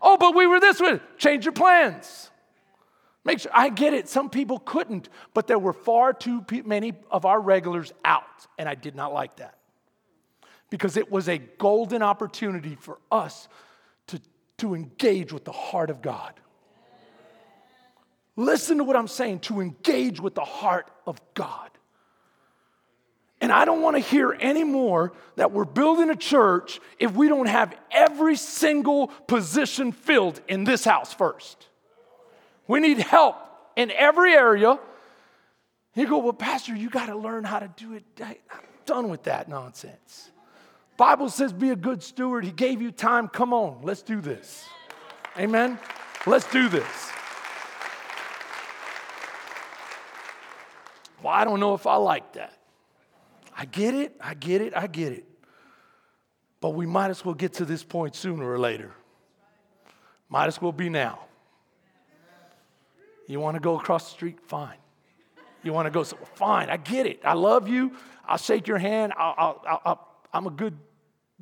Oh, 0.02 0.16
but 0.16 0.36
we 0.36 0.48
were 0.48 0.60
this 0.60 0.80
way. 0.80 1.02
Change 1.18 1.44
your 1.44 1.52
plans. 1.52 2.29
Make 3.26 3.40
sure, 3.40 3.52
I 3.54 3.70
get 3.70 3.94
it, 3.94 4.08
some 4.08 4.30
people 4.30 4.60
couldn't, 4.60 5.10
but 5.34 5.48
there 5.48 5.60
were 5.60 5.74
far 5.74 6.14
too 6.14 6.44
many 6.66 6.94
of 7.12 7.26
our 7.26 7.40
regulars 7.40 7.92
out, 8.06 8.24
and 8.58 8.68
I 8.70 8.76
did 8.76 8.96
not 8.96 9.14
like 9.14 9.38
that. 9.38 9.58
Because 10.70 10.98
it 10.98 11.12
was 11.12 11.28
a 11.28 11.38
golden 11.38 12.02
opportunity 12.02 12.76
for 12.76 13.00
us 13.12 13.48
to, 14.08 14.22
to 14.58 14.74
engage 14.74 15.34
with 15.34 15.44
the 15.44 15.52
heart 15.52 15.90
of 15.90 16.02
God. 16.02 16.34
Listen 18.36 18.78
to 18.78 18.84
what 18.84 18.96
I'm 18.96 19.08
saying 19.08 19.40
to 19.42 19.60
engage 19.60 20.22
with 20.22 20.34
the 20.34 20.46
heart 20.46 20.90
of 21.06 21.20
God. 21.34 21.70
And 23.42 23.52
I 23.52 23.66
don't 23.66 23.82
want 23.82 23.96
to 23.96 24.02
hear 24.02 24.32
anymore 24.32 25.14
that 25.36 25.52
we're 25.52 25.66
building 25.66 26.10
a 26.10 26.16
church 26.16 26.80
if 27.00 27.14
we 27.14 27.28
don't 27.28 27.48
have 27.48 27.74
every 27.92 28.36
single 28.36 29.08
position 29.28 29.92
filled 29.92 30.42
in 30.48 30.66
this 30.66 30.84
house 30.84 31.14
first. 31.14 31.69
We 32.70 32.80
need 32.80 33.00
help 33.00 33.36
in 33.76 33.90
every 33.90 34.34
area. 34.34 34.78
You 35.96 36.08
go, 36.08 36.20
well, 36.20 36.34
Pastor, 36.34 36.76
you 36.76 36.88
got 36.88 37.08
to 37.08 37.18
learn 37.18 37.44
how 37.44 37.58
to 37.58 37.68
do 37.76 37.94
it. 37.94 38.04
I'm 38.22 38.36
done 38.86 39.10
with 39.10 39.24
that 39.24 39.50
nonsense. 39.50 40.30
Bible 40.96 41.30
says 41.30 41.52
be 41.52 41.72
a 41.72 41.76
good 41.76 42.04
steward. 42.04 42.46
He 42.46 42.52
gave 42.52 42.80
you 42.80 42.92
time. 42.92 43.28
Come 43.28 43.54
on, 43.54 43.80
let's 43.82 44.04
do 44.04 44.22
this. 44.22 44.70
Amen. 45.36 45.80
Let's 46.28 46.46
do 46.52 46.70
this. 46.70 47.12
Well, 51.24 51.34
I 51.34 51.46
don't 51.46 51.60
know 51.60 51.74
if 51.74 51.88
I 51.88 51.96
like 51.96 52.34
that. 52.34 52.54
I 53.58 53.66
get 53.66 53.96
it, 53.96 54.16
I 54.22 54.36
get 54.36 54.62
it, 54.62 54.74
I 54.78 54.86
get 54.86 55.12
it. 55.12 55.26
But 56.62 56.76
we 56.76 56.86
might 56.86 57.10
as 57.10 57.26
well 57.26 57.34
get 57.34 57.54
to 57.54 57.66
this 57.66 57.84
point 57.84 58.16
sooner 58.16 58.48
or 58.48 58.60
later. 58.60 58.92
Might 60.30 60.46
as 60.46 60.62
well 60.62 60.72
be 60.72 60.90
now. 60.90 61.29
You 63.30 63.40
want 63.40 63.54
to 63.54 63.60
go 63.60 63.78
across 63.78 64.06
the 64.06 64.10
street? 64.10 64.40
Fine. 64.48 64.78
You 65.62 65.72
want 65.72 65.86
to 65.86 65.92
go? 65.92 66.04
Fine. 66.04 66.72
I 66.72 66.78
get 66.78 67.06
it. 67.06 67.20
I 67.24 67.34
love 67.34 67.70
you. 67.70 67.94
I'll 68.28 68.40
shake 68.40 68.68
your 68.68 68.80
hand. 68.80 69.14
I 69.16 69.96
am 70.34 70.48
a 70.48 70.50
good 70.50 70.76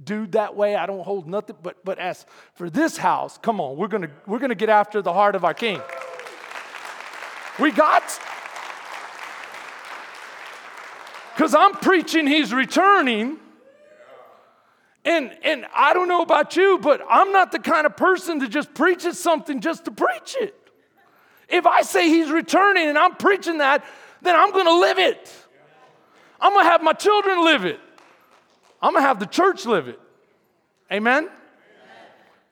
dude 0.03 0.33
that 0.33 0.53
way. 0.53 0.75
I 0.75 0.85
don't 0.85 1.01
hold 1.01 1.27
nothing. 1.27 1.55
But, 1.63 1.85
but 1.85 1.97
as 1.97 2.25
for 2.55 2.69
this 2.69 2.97
house, 2.97 3.37
come 3.37 3.61
on, 3.61 3.77
we're 3.77 3.87
gonna 3.87 4.09
we're 4.25 4.39
gonna 4.39 4.53
get 4.53 4.67
after 4.67 5.01
the 5.01 5.13
heart 5.13 5.33
of 5.35 5.45
our 5.45 5.53
King. 5.53 5.81
We 7.57 7.71
got. 7.71 8.03
Because 11.33 11.55
I'm 11.55 11.71
preaching 11.75 12.27
he's 12.27 12.53
returning. 12.53 13.37
And, 15.05 15.31
and 15.41 15.65
I 15.73 15.93
don't 15.93 16.09
know 16.09 16.21
about 16.21 16.57
you, 16.57 16.79
but 16.79 16.99
I'm 17.09 17.31
not 17.31 17.53
the 17.53 17.59
kind 17.59 17.85
of 17.85 17.95
person 17.95 18.39
that 18.39 18.49
just 18.49 18.73
preaches 18.73 19.17
something 19.17 19.61
just 19.61 19.85
to 19.85 19.91
preach 19.91 20.35
it. 20.37 20.66
If 21.49 21.65
I 21.65 21.81
say 21.81 22.09
he's 22.09 22.29
returning 22.29 22.87
and 22.87 22.97
I'm 22.97 23.15
preaching 23.15 23.59
that, 23.59 23.85
then 24.21 24.35
I'm 24.35 24.51
going 24.51 24.65
to 24.65 24.79
live 24.79 24.99
it. 24.99 25.33
I'm 26.39 26.53
going 26.53 26.65
to 26.65 26.69
have 26.69 26.83
my 26.83 26.93
children 26.93 27.43
live 27.43 27.65
it. 27.65 27.79
I'm 28.81 28.91
going 28.93 29.03
to 29.03 29.07
have 29.07 29.19
the 29.19 29.25
church 29.25 29.65
live 29.65 29.87
it. 29.87 29.99
Amen? 30.91 31.29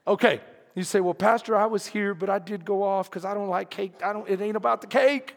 Okay. 0.08 0.42
You 0.76 0.84
say, 0.84 1.00
well, 1.00 1.14
Pastor, 1.14 1.56
I 1.56 1.68
was 1.68 1.88
here, 1.88 2.14
but 2.14 2.30
I 2.30 2.40
did 2.40 2.66
go 2.66 2.84
off 2.84 3.10
because 3.10 3.24
I 3.24 3.34
don't 3.34 3.48
like 3.48 3.70
cake. 3.70 3.94
I 4.04 4.12
don't, 4.12 4.30
it 4.30 4.42
ain't 4.42 4.58
about 4.58 4.82
the 4.82 4.88
cake. 4.88 5.36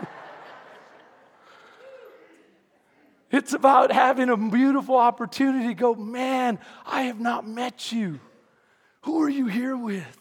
it's 3.30 3.52
about 3.52 3.92
having 3.92 4.28
a 4.28 4.36
beautiful 4.36 4.96
opportunity 4.96 5.68
to 5.68 5.74
go, 5.74 5.94
man, 5.94 6.58
I 6.84 7.02
have 7.02 7.20
not 7.20 7.46
met 7.46 7.92
you. 7.92 8.18
Who 9.02 9.22
are 9.22 9.28
you 9.28 9.46
here 9.46 9.76
with? 9.76 10.17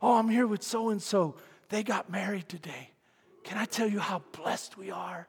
Oh, 0.00 0.18
I'm 0.18 0.28
here 0.28 0.46
with 0.46 0.62
so 0.62 0.90
and 0.90 1.02
so. 1.02 1.36
They 1.68 1.82
got 1.82 2.10
married 2.10 2.48
today. 2.48 2.90
Can 3.44 3.58
I 3.58 3.64
tell 3.64 3.88
you 3.88 3.98
how 3.98 4.22
blessed 4.32 4.76
we 4.76 4.90
are? 4.90 5.28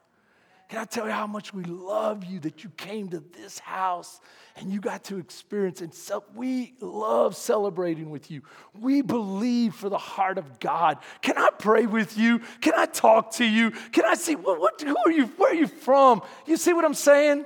Can 0.69 0.77
I 0.77 0.85
tell 0.85 1.07
you 1.07 1.11
how 1.11 1.25
much 1.25 1.51
we 1.51 1.63
love 1.63 2.23
you 2.25 2.39
that 2.41 2.63
you 2.63 2.69
came 2.77 3.09
to 3.09 3.23
this 3.35 3.57
house 3.57 4.19
and 4.55 4.71
you 4.71 4.79
got 4.79 5.03
to 5.05 5.17
experience 5.17 5.81
and 5.81 5.91
so 5.91 6.23
we 6.35 6.75
love 6.79 7.35
celebrating 7.35 8.11
with 8.11 8.29
you. 8.29 8.43
We 8.79 9.01
believe 9.01 9.73
for 9.73 9.89
the 9.89 9.97
heart 9.97 10.37
of 10.37 10.59
God. 10.59 10.99
Can 11.23 11.39
I 11.39 11.49
pray 11.57 11.87
with 11.87 12.19
you? 12.19 12.39
Can 12.61 12.73
I 12.75 12.85
talk 12.85 13.31
to 13.35 13.45
you? 13.45 13.71
Can 13.71 14.05
I 14.05 14.13
see 14.13 14.35
what, 14.35 14.59
what 14.59 14.79
who 14.79 14.95
are 15.05 15.11
you? 15.11 15.25
Where 15.25 15.51
are 15.51 15.55
you 15.55 15.65
from? 15.65 16.21
You 16.45 16.55
see 16.55 16.73
what 16.73 16.85
I'm 16.85 16.93
saying? 16.93 17.45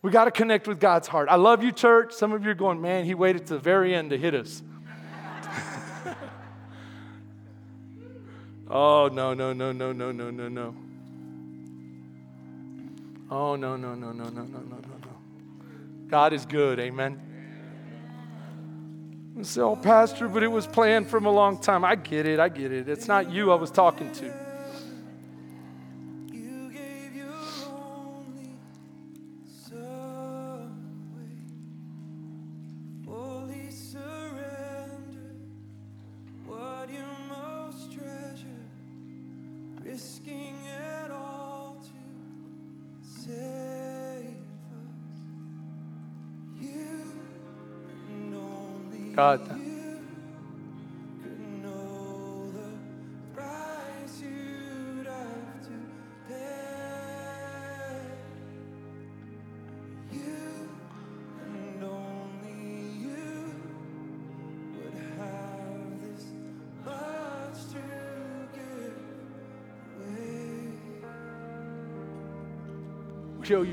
We 0.00 0.12
got 0.12 0.26
to 0.26 0.30
connect 0.30 0.68
with 0.68 0.78
God's 0.78 1.08
heart. 1.08 1.28
I 1.28 1.34
love 1.34 1.64
you, 1.64 1.72
church. 1.72 2.12
Some 2.12 2.32
of 2.32 2.44
you 2.44 2.50
are 2.50 2.54
going, 2.54 2.80
man, 2.80 3.04
he 3.04 3.14
waited 3.14 3.46
to 3.48 3.54
the 3.54 3.60
very 3.60 3.92
end 3.92 4.10
to 4.10 4.18
hit 4.18 4.36
us. 4.36 4.62
Oh, 8.70 9.08
no, 9.12 9.34
no, 9.34 9.52
no, 9.52 9.72
no, 9.72 9.92
no, 9.92 10.12
no, 10.12 10.30
no, 10.30 10.48
no. 10.48 10.74
Oh, 13.30 13.56
no, 13.56 13.76
no, 13.76 13.94
no, 13.94 14.12
no, 14.12 14.24
no, 14.24 14.30
no, 14.30 14.42
no, 14.42 14.58
no, 14.60 14.78
no. 14.78 16.06
God 16.08 16.32
is 16.32 16.44
good. 16.44 16.78
Amen. 16.78 17.20
You 19.36 19.44
say, 19.44 19.60
oh, 19.60 19.76
Pastor, 19.76 20.28
but 20.28 20.42
it 20.42 20.48
was 20.48 20.66
planned 20.66 21.08
from 21.08 21.26
a 21.26 21.30
long 21.30 21.58
time. 21.58 21.84
I 21.84 21.94
get 21.94 22.26
it. 22.26 22.40
I 22.40 22.48
get 22.48 22.72
it. 22.72 22.88
It's 22.88 23.06
not 23.06 23.30
you 23.30 23.52
I 23.52 23.54
was 23.54 23.70
talking 23.70 24.12
to. 24.14 24.47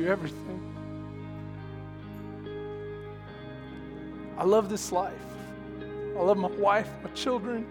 You 0.05 0.11
everything. 0.11 0.61
I 4.37 4.43
love 4.43 4.69
this 4.69 4.91
life. 4.91 5.13
I 6.15 6.21
love 6.21 6.37
my 6.37 6.49
wife, 6.49 6.89
my 7.03 7.09
children. 7.11 7.65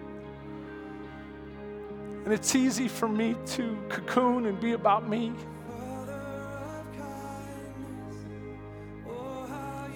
And 2.25 2.33
it's 2.33 2.55
easy 2.55 2.89
for 2.89 3.09
me 3.09 3.37
to 3.49 3.79
cocoon 3.89 4.47
and 4.47 4.61
be 4.61 4.73
about 4.73 5.09
me. 5.09 5.33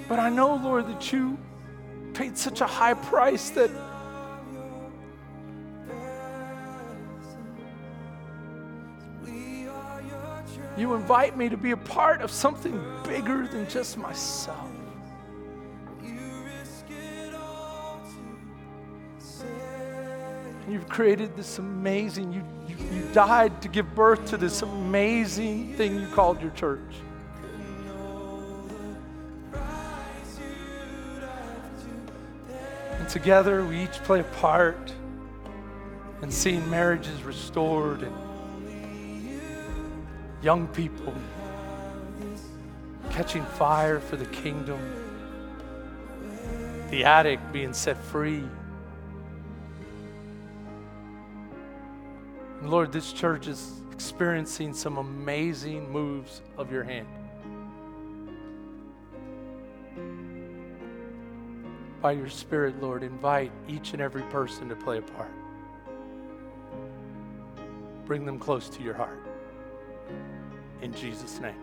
But 0.09 0.19
I 0.19 0.31
know, 0.31 0.55
Lord, 0.57 0.87
that 0.89 1.13
you 1.13 1.37
paid 2.15 2.39
such 2.39 2.61
a 2.61 2.67
high 2.67 2.95
price 2.95 3.51
that 3.51 3.71
you 10.81 10.95
invite 10.95 11.37
me 11.37 11.49
to 11.49 11.57
be 11.57 11.73
a 11.73 11.77
part 11.77 12.21
of 12.21 12.31
something 12.31 12.81
bigger 13.05 13.47
than 13.47 13.69
just 13.69 13.99
myself. 13.99 14.71
You've 20.69 20.89
created 20.89 21.35
this 21.35 21.59
amazing, 21.59 22.31
you, 22.33 22.45
you 22.69 22.77
you 22.93 23.09
died 23.13 23.63
to 23.63 23.69
give 23.69 23.95
birth 23.95 24.27
to 24.27 24.37
this 24.37 24.63
amazing 24.63 25.75
thing 25.75 25.99
you 25.99 26.07
called 26.09 26.41
your 26.41 26.51
church. 26.51 26.81
And 32.99 33.09
together 33.09 33.65
we 33.65 33.83
each 33.85 34.03
play 34.05 34.21
a 34.21 34.25
part 34.25 34.93
in 36.23 36.31
seeing 36.31 36.69
marriages 36.69 37.23
restored 37.23 38.03
and 38.03 38.28
young 40.43 40.69
people 40.69 41.15
catching 43.11 43.45
fire 43.45 43.99
for 43.99 44.17
the 44.17 44.27
kingdom, 44.27 44.79
the 46.91 47.05
addict 47.05 47.53
being 47.53 47.73
set 47.73 47.97
free. 47.97 48.45
And 52.61 52.71
Lord, 52.71 52.93
this 52.93 53.13
church 53.13 53.49
is 53.49 53.73
experiencing 53.93 54.75
some 54.75 54.99
amazing 54.99 55.91
moves 55.91 56.43
of 56.57 56.71
your 56.71 56.85
hand. 56.85 57.09
By 62.01 62.13
your 62.13 62.29
Spirit, 62.29 62.81
Lord, 62.81 63.03
invite 63.03 63.51
each 63.69 63.93
and 63.93 64.01
every 64.01 64.23
person 64.25 64.69
to 64.69 64.77
play 64.77 64.99
a 64.99 65.03
part. 65.03 65.33
Bring 68.07 68.25
them 68.25 68.39
close 68.39 68.69
to 68.69 68.83
your 68.83 68.95
heart. 68.95 69.28
In 70.81 70.95
Jesus' 70.95 71.41
name. 71.41 71.55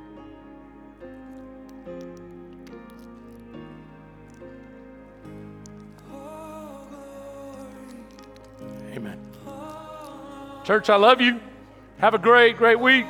Amen. 8.94 9.20
Church, 10.64 10.90
I 10.90 10.96
love 10.96 11.22
you. 11.22 11.40
Have 12.00 12.14
a 12.14 12.18
great, 12.18 12.58
great 12.58 12.80
week. 12.80 13.06